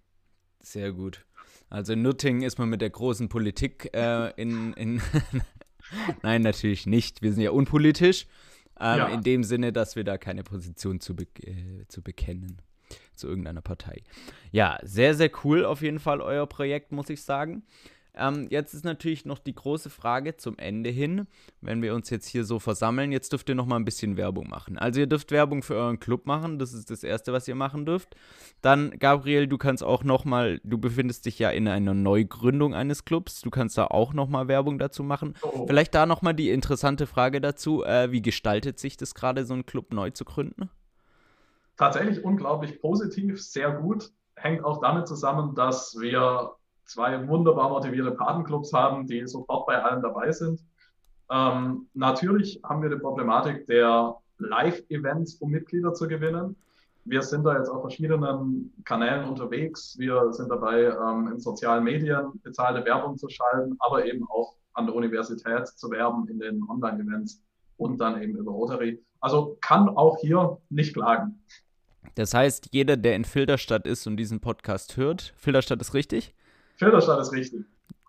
Sehr 0.61 0.91
gut. 0.91 1.25
Also 1.69 1.93
in 1.93 2.01
Nürtingen 2.01 2.41
ist 2.41 2.59
man 2.59 2.69
mit 2.69 2.81
der 2.81 2.89
großen 2.89 3.29
Politik 3.29 3.89
äh, 3.93 4.31
in, 4.31 4.73
in 4.73 5.01
Nein, 6.21 6.41
natürlich 6.41 6.85
nicht. 6.85 7.21
Wir 7.21 7.33
sind 7.33 7.43
ja 7.43 7.51
unpolitisch. 7.51 8.27
Ähm, 8.79 8.97
ja. 8.97 9.07
In 9.09 9.21
dem 9.21 9.43
Sinne, 9.43 9.71
dass 9.71 9.95
wir 9.95 10.03
da 10.03 10.17
keine 10.17 10.43
Position 10.43 10.99
zu, 10.99 11.15
be 11.15 11.27
äh, 11.43 11.85
zu 11.87 12.01
bekennen 12.01 12.61
zu 13.15 13.27
irgendeiner 13.27 13.61
Partei. 13.61 14.01
Ja, 14.51 14.79
sehr, 14.81 15.13
sehr 15.13 15.29
cool 15.43 15.65
auf 15.65 15.81
jeden 15.81 15.99
Fall 15.99 16.21
euer 16.21 16.47
Projekt, 16.47 16.91
muss 16.91 17.09
ich 17.09 17.21
sagen. 17.21 17.63
Ähm, 18.13 18.47
jetzt 18.49 18.73
ist 18.73 18.83
natürlich 18.83 19.25
noch 19.25 19.39
die 19.39 19.55
große 19.55 19.89
Frage 19.89 20.35
zum 20.35 20.57
Ende 20.57 20.89
hin, 20.89 21.27
wenn 21.61 21.81
wir 21.81 21.95
uns 21.95 22.09
jetzt 22.09 22.27
hier 22.27 22.43
so 22.43 22.59
versammeln. 22.59 23.11
Jetzt 23.11 23.31
dürft 23.31 23.47
ihr 23.47 23.55
noch 23.55 23.65
mal 23.65 23.77
ein 23.77 23.85
bisschen 23.85 24.17
Werbung 24.17 24.49
machen. 24.49 24.77
Also 24.77 24.99
ihr 24.99 25.07
dürft 25.07 25.31
Werbung 25.31 25.63
für 25.63 25.75
euren 25.75 25.99
Club 25.99 26.25
machen, 26.25 26.59
das 26.59 26.73
ist 26.73 26.91
das 26.91 27.03
Erste, 27.03 27.31
was 27.31 27.47
ihr 27.47 27.55
machen 27.55 27.85
dürft. 27.85 28.15
Dann, 28.61 28.91
Gabriel, 28.99 29.47
du 29.47 29.57
kannst 29.57 29.83
auch 29.83 30.03
noch 30.03 30.25
mal, 30.25 30.59
du 30.63 30.77
befindest 30.77 31.25
dich 31.25 31.39
ja 31.39 31.51
in 31.51 31.67
einer 31.67 31.93
Neugründung 31.93 32.73
eines 32.73 33.05
Clubs, 33.05 33.41
du 33.41 33.49
kannst 33.49 33.77
da 33.77 33.87
auch 33.87 34.13
noch 34.13 34.27
mal 34.27 34.49
Werbung 34.49 34.77
dazu 34.77 35.03
machen. 35.03 35.35
Oh. 35.41 35.65
Vielleicht 35.65 35.95
da 35.95 36.05
noch 36.05 36.21
mal 36.21 36.33
die 36.33 36.49
interessante 36.49 37.07
Frage 37.07 37.39
dazu, 37.39 37.85
äh, 37.85 38.11
wie 38.11 38.21
gestaltet 38.21 38.77
sich 38.77 38.97
das 38.97 39.15
gerade, 39.15 39.45
so 39.45 39.53
einen 39.53 39.65
Club 39.65 39.93
neu 39.93 40.09
zu 40.09 40.25
gründen? 40.25 40.69
Tatsächlich 41.77 42.23
unglaublich 42.23 42.81
positiv, 42.81 43.41
sehr 43.41 43.71
gut. 43.71 44.11
Hängt 44.35 44.65
auch 44.65 44.81
damit 44.81 45.07
zusammen, 45.07 45.55
dass 45.55 45.97
wir 45.99 46.51
zwei 46.91 47.27
wunderbar 47.27 47.69
motivierte 47.69 48.11
Patenclubs 48.11 48.73
haben, 48.73 49.07
die 49.07 49.25
sofort 49.27 49.65
bei 49.65 49.81
allen 49.81 50.01
dabei 50.01 50.31
sind. 50.31 50.59
Ähm, 51.29 51.87
natürlich 51.93 52.61
haben 52.63 52.81
wir 52.81 52.89
die 52.89 52.97
Problematik 52.97 53.65
der 53.67 54.17
Live-Events, 54.39 55.35
um 55.35 55.51
Mitglieder 55.51 55.93
zu 55.93 56.07
gewinnen. 56.07 56.55
Wir 57.05 57.21
sind 57.21 57.45
da 57.45 57.57
jetzt 57.57 57.69
auf 57.69 57.81
verschiedenen 57.81 58.73
Kanälen 58.83 59.27
unterwegs. 59.27 59.95
Wir 59.97 60.33
sind 60.33 60.49
dabei, 60.49 60.83
ähm, 60.83 61.29
in 61.31 61.39
sozialen 61.39 61.83
Medien 61.83 62.39
bezahlte 62.43 62.85
Werbung 62.85 63.17
zu 63.17 63.27
schalten, 63.29 63.75
aber 63.79 64.05
eben 64.05 64.27
auch 64.29 64.55
an 64.73 64.85
der 64.85 64.95
Universität 64.95 65.67
zu 65.67 65.89
werben 65.89 66.27
in 66.27 66.39
den 66.39 66.61
Online-Events 66.69 67.41
und 67.77 67.99
dann 67.99 68.21
eben 68.21 68.35
über 68.35 68.51
Rotary. 68.51 69.01
Also 69.19 69.57
kann 69.61 69.89
auch 69.89 70.17
hier 70.19 70.57
nicht 70.69 70.93
klagen. 70.93 71.41
Das 72.15 72.33
heißt, 72.33 72.69
jeder, 72.71 72.97
der 72.97 73.15
in 73.15 73.25
Filderstadt 73.25 73.87
ist 73.87 74.05
und 74.07 74.17
diesen 74.17 74.41
Podcast 74.41 74.97
hört, 74.97 75.33
Filderstadt 75.37 75.81
ist 75.81 75.93
richtig? 75.93 76.35
Filderstadt 76.81 77.19
ist 77.21 77.31
richtig. 77.31 77.65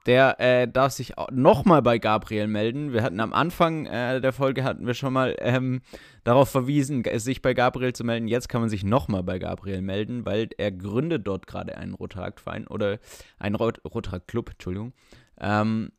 der 0.06 0.40
äh, 0.40 0.66
darf 0.66 0.92
sich 0.92 1.12
nochmal 1.30 1.82
bei 1.82 1.98
Gabriel 1.98 2.46
melden. 2.46 2.94
Wir 2.94 3.02
hatten 3.02 3.20
am 3.20 3.34
Anfang 3.34 3.84
äh, 3.84 4.20
der 4.22 4.32
Folge 4.32 4.64
hatten 4.64 4.86
wir 4.86 4.94
schon 4.94 5.12
mal 5.12 5.36
ähm, 5.40 5.82
darauf 6.24 6.48
verwiesen, 6.48 7.04
sich 7.16 7.42
bei 7.42 7.52
Gabriel 7.52 7.92
zu 7.92 8.02
melden. 8.02 8.28
Jetzt 8.28 8.48
kann 8.48 8.62
man 8.62 8.70
sich 8.70 8.82
nochmal 8.82 9.22
bei 9.22 9.38
Gabriel 9.38 9.82
melden, 9.82 10.24
weil 10.24 10.48
er 10.56 10.72
gründet 10.72 11.26
dort 11.26 11.46
gerade 11.46 11.76
einen 11.76 11.92
Rotaract-Verein 11.92 12.66
oder 12.66 12.98
einen 13.38 13.56
Rot 13.56 13.82
Rotaract-Club, 13.84 14.52
Entschuldigung. 14.52 14.94
Ähm, 15.38 15.92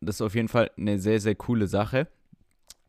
das 0.00 0.16
ist 0.16 0.22
auf 0.22 0.34
jeden 0.34 0.48
Fall 0.48 0.72
eine 0.76 0.98
sehr, 0.98 1.20
sehr 1.20 1.36
coole 1.36 1.68
Sache 1.68 2.08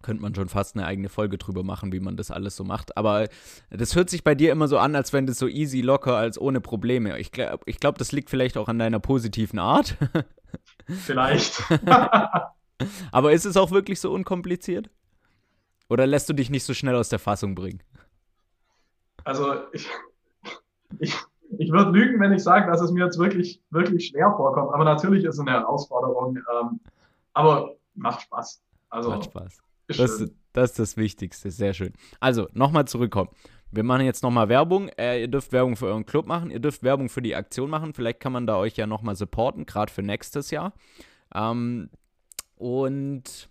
könnte 0.05 0.21
man 0.21 0.35
schon 0.35 0.49
fast 0.49 0.75
eine 0.75 0.85
eigene 0.85 1.09
Folge 1.09 1.39
drüber 1.39 1.63
machen, 1.63 1.91
wie 1.91 1.99
man 1.99 2.15
das 2.15 2.29
alles 2.29 2.55
so 2.55 2.63
macht. 2.63 2.95
Aber 2.95 3.27
das 3.71 3.95
hört 3.95 4.11
sich 4.11 4.23
bei 4.23 4.35
dir 4.35 4.51
immer 4.51 4.67
so 4.67 4.77
an, 4.77 4.95
als 4.95 5.13
wenn 5.13 5.25
das 5.25 5.39
so 5.39 5.47
easy, 5.47 5.81
locker, 5.81 6.15
als 6.15 6.39
ohne 6.39 6.61
Probleme. 6.61 7.17
Ich 7.17 7.31
glaube, 7.31 7.63
ich 7.65 7.79
glaub, 7.79 7.97
das 7.97 8.11
liegt 8.11 8.29
vielleicht 8.29 8.55
auch 8.55 8.67
an 8.67 8.77
deiner 8.77 8.99
positiven 8.99 9.57
Art. 9.57 9.97
Vielleicht. 10.87 11.63
Aber 13.11 13.33
ist 13.33 13.45
es 13.45 13.57
auch 13.57 13.71
wirklich 13.71 13.99
so 13.99 14.13
unkompliziert? 14.13 14.91
Oder 15.89 16.05
lässt 16.05 16.29
du 16.29 16.33
dich 16.33 16.51
nicht 16.51 16.65
so 16.65 16.75
schnell 16.75 16.95
aus 16.95 17.09
der 17.09 17.19
Fassung 17.19 17.55
bringen? 17.55 17.81
Also 19.23 19.55
ich, 19.73 19.89
ich, 20.99 21.15
ich 21.57 21.71
würde 21.71 21.89
lügen, 21.89 22.19
wenn 22.19 22.31
ich 22.31 22.43
sage, 22.43 22.69
dass 22.69 22.79
es 22.79 22.91
mir 22.91 23.05
jetzt 23.05 23.17
wirklich, 23.17 23.59
wirklich 23.71 24.09
schwer 24.09 24.31
vorkommt. 24.37 24.71
Aber 24.71 24.83
natürlich 24.83 25.23
ist 25.23 25.35
es 25.35 25.39
eine 25.39 25.51
Herausforderung. 25.51 26.37
Ähm, 26.37 26.79
aber 27.33 27.75
macht 27.95 28.21
Spaß. 28.21 28.61
Also, 28.89 29.09
macht 29.09 29.25
Spaß. 29.25 29.65
Das, 29.87 30.23
das, 30.53 30.69
ist 30.71 30.79
das 30.79 30.97
Wichtigste, 30.97 31.51
sehr 31.51 31.73
schön. 31.73 31.93
Also, 32.19 32.47
nochmal 32.53 32.85
zurückkommen. 32.85 33.29
Wir 33.71 33.83
machen 33.83 34.05
jetzt 34.05 34.23
nochmal 34.23 34.49
Werbung. 34.49 34.89
Äh, 34.97 35.21
ihr 35.21 35.27
dürft 35.27 35.51
Werbung 35.51 35.75
für 35.75 35.87
euren 35.87 36.05
Club 36.05 36.27
machen, 36.27 36.49
ihr 36.49 36.59
dürft 36.59 36.83
Werbung 36.83 37.09
für 37.09 37.21
die 37.21 37.35
Aktion 37.35 37.69
machen. 37.69 37.93
Vielleicht 37.93 38.19
kann 38.19 38.31
man 38.31 38.47
da 38.47 38.57
euch 38.57 38.77
ja 38.77 38.87
nochmal 38.87 39.15
supporten, 39.15 39.65
gerade 39.65 39.91
für 39.91 40.01
nächstes 40.01 40.51
Jahr. 40.51 40.73
Ähm, 41.33 41.89
und 42.55 43.49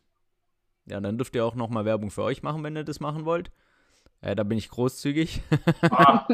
ja, 0.87 1.01
dann 1.01 1.19
dürft 1.19 1.35
ihr 1.35 1.45
auch 1.45 1.55
nochmal 1.55 1.85
Werbung 1.85 2.11
für 2.11 2.23
euch 2.23 2.43
machen, 2.43 2.63
wenn 2.63 2.77
ihr 2.77 2.85
das 2.85 3.01
machen 3.01 3.25
wollt. 3.25 3.51
Äh, 4.21 4.35
da 4.35 4.43
bin 4.43 4.59
ich 4.59 4.71
großzügig. 4.71 5.43
Ah. 5.83 6.27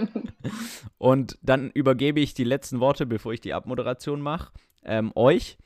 und 0.98 1.38
dann 1.42 1.70
übergebe 1.70 2.20
ich 2.20 2.34
die 2.34 2.44
letzten 2.44 2.80
Worte, 2.80 3.06
bevor 3.06 3.32
ich 3.32 3.40
die 3.40 3.54
Abmoderation 3.54 4.20
mache, 4.20 4.52
ähm, 4.84 5.12
euch. 5.14 5.58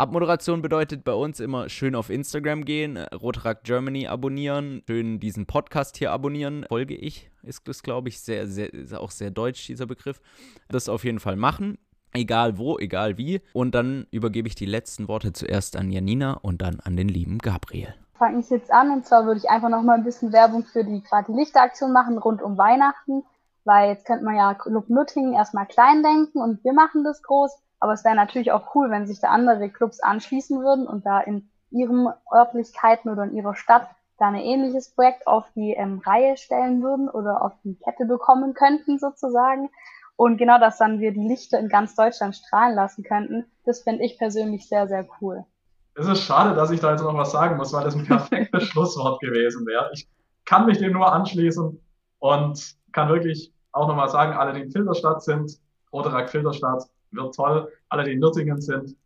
Abmoderation 0.00 0.62
bedeutet 0.62 1.04
bei 1.04 1.12
uns 1.12 1.40
immer 1.40 1.68
schön 1.68 1.94
auf 1.94 2.08
Instagram 2.08 2.64
gehen, 2.64 2.96
Rotaract 2.96 3.64
Germany 3.64 4.06
abonnieren, 4.06 4.82
schön 4.86 5.20
diesen 5.20 5.44
Podcast 5.44 5.98
hier 5.98 6.10
abonnieren. 6.10 6.64
Folge 6.70 6.94
ich, 6.94 7.30
ist 7.42 7.68
das, 7.68 7.82
glaube 7.82 8.08
ich, 8.08 8.18
sehr, 8.18 8.46
sehr, 8.46 8.70
auch 8.98 9.10
sehr 9.10 9.30
deutsch, 9.30 9.66
dieser 9.66 9.84
Begriff. 9.84 10.22
Das 10.70 10.88
auf 10.88 11.04
jeden 11.04 11.20
Fall 11.20 11.36
machen. 11.36 11.76
Egal 12.14 12.56
wo, 12.56 12.78
egal 12.78 13.18
wie. 13.18 13.42
Und 13.52 13.74
dann 13.74 14.06
übergebe 14.10 14.48
ich 14.48 14.54
die 14.54 14.64
letzten 14.64 15.06
Worte 15.06 15.34
zuerst 15.34 15.76
an 15.76 15.90
Janina 15.90 16.32
und 16.32 16.62
dann 16.62 16.80
an 16.80 16.96
den 16.96 17.10
lieben 17.10 17.36
Gabriel. 17.36 17.94
Fange 18.14 18.40
ich 18.40 18.48
jetzt 18.48 18.72
an 18.72 18.90
und 18.90 19.04
zwar 19.04 19.26
würde 19.26 19.40
ich 19.40 19.50
einfach 19.50 19.68
noch 19.68 19.82
mal 19.82 19.98
ein 19.98 20.04
bisschen 20.04 20.32
Werbung 20.32 20.64
für 20.64 20.82
die 20.82 21.02
gerade 21.02 21.30
Lichtaktion 21.30 21.92
machen 21.92 22.16
rund 22.16 22.40
um 22.40 22.56
Weihnachten, 22.56 23.22
weil 23.64 23.90
jetzt 23.90 24.06
könnte 24.06 24.24
man 24.24 24.34
ja 24.34 24.54
Club 24.54 24.88
Nuttingen 24.88 25.34
erstmal 25.34 25.66
klein 25.66 26.02
denken 26.02 26.38
und 26.40 26.64
wir 26.64 26.72
machen 26.72 27.04
das 27.04 27.22
groß. 27.22 27.54
Aber 27.80 27.94
es 27.94 28.04
wäre 28.04 28.14
natürlich 28.14 28.52
auch 28.52 28.74
cool, 28.74 28.90
wenn 28.90 29.06
sich 29.06 29.20
da 29.20 29.28
andere 29.28 29.70
Clubs 29.70 30.00
anschließen 30.00 30.60
würden 30.60 30.86
und 30.86 31.06
da 31.06 31.20
in 31.20 31.50
ihren 31.70 32.08
Örtlichkeiten 32.32 33.10
oder 33.10 33.24
in 33.24 33.34
ihrer 33.34 33.54
Stadt 33.54 33.88
da 34.18 34.28
ein 34.28 34.34
ähnliches 34.34 34.90
Projekt 34.94 35.26
auf 35.26 35.46
die 35.56 35.72
ähm, 35.72 36.02
Reihe 36.04 36.36
stellen 36.36 36.82
würden 36.82 37.08
oder 37.08 37.42
auf 37.42 37.52
die 37.64 37.76
Kette 37.76 38.04
bekommen 38.04 38.52
könnten 38.52 38.98
sozusagen. 38.98 39.70
Und 40.14 40.36
genau, 40.36 40.60
dass 40.60 40.76
dann 40.76 41.00
wir 41.00 41.12
die 41.12 41.26
Lichter 41.26 41.58
in 41.58 41.70
ganz 41.70 41.94
Deutschland 41.94 42.36
strahlen 42.36 42.74
lassen 42.74 43.02
könnten, 43.02 43.46
das 43.64 43.80
finde 43.80 44.04
ich 44.04 44.18
persönlich 44.18 44.68
sehr, 44.68 44.86
sehr 44.86 45.08
cool. 45.20 45.46
Es 45.94 46.06
ist 46.06 46.20
schade, 46.20 46.54
dass 46.54 46.70
ich 46.70 46.80
da 46.80 46.90
jetzt 46.90 47.02
noch 47.02 47.16
was 47.16 47.32
sagen 47.32 47.56
muss, 47.56 47.72
weil 47.72 47.84
das 47.84 47.94
ein 47.96 48.04
perfektes 48.04 48.64
Schlusswort 48.68 49.20
gewesen 49.20 49.66
wäre. 49.66 49.90
Ich 49.94 50.06
kann 50.44 50.66
mich 50.66 50.78
dem 50.78 50.92
nur 50.92 51.10
anschließen 51.10 51.80
und 52.18 52.74
kann 52.92 53.08
wirklich 53.08 53.54
auch 53.72 53.88
nochmal 53.88 54.10
sagen, 54.10 54.34
alle, 54.34 54.52
die 54.52 54.60
in 54.60 54.70
Filterstadt 54.70 55.22
sind, 55.22 55.58
Rotaract 55.92 56.30
Filterstadt, 56.30 56.84
wird 57.10 57.34
toll. 57.34 57.72
Alle, 57.88 58.04
die 58.04 58.12
in 58.12 58.20
Nürtingen 58.20 58.60
sind, 58.60 58.96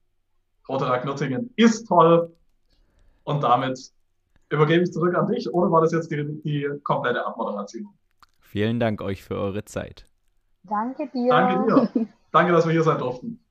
Rotaract 0.69 1.05
Nürtingen 1.05 1.51
ist 1.57 1.87
toll. 1.87 2.33
Und 3.25 3.43
damit 3.43 3.93
übergebe 4.51 4.85
ich 4.85 4.93
zurück 4.93 5.15
an 5.15 5.29
dich. 5.29 5.53
Oder 5.53 5.71
war 5.71 5.81
das 5.81 5.93
jetzt 5.93 6.11
die, 6.11 6.41
die 6.43 6.69
komplette 6.83 7.25
Abmoderation? 7.25 7.89
Vielen 8.39 8.79
Dank 8.79 9.01
euch 9.01 9.23
für 9.23 9.37
eure 9.37 9.65
Zeit. 9.65 10.07
Danke 10.63 11.09
dir. 11.13 11.31
Danke 11.31 11.91
dir. 11.95 12.07
Danke, 12.33 12.53
dass 12.53 12.67
wir 12.67 12.73
hier 12.73 12.83
sein 12.83 12.99
durften. 12.99 13.44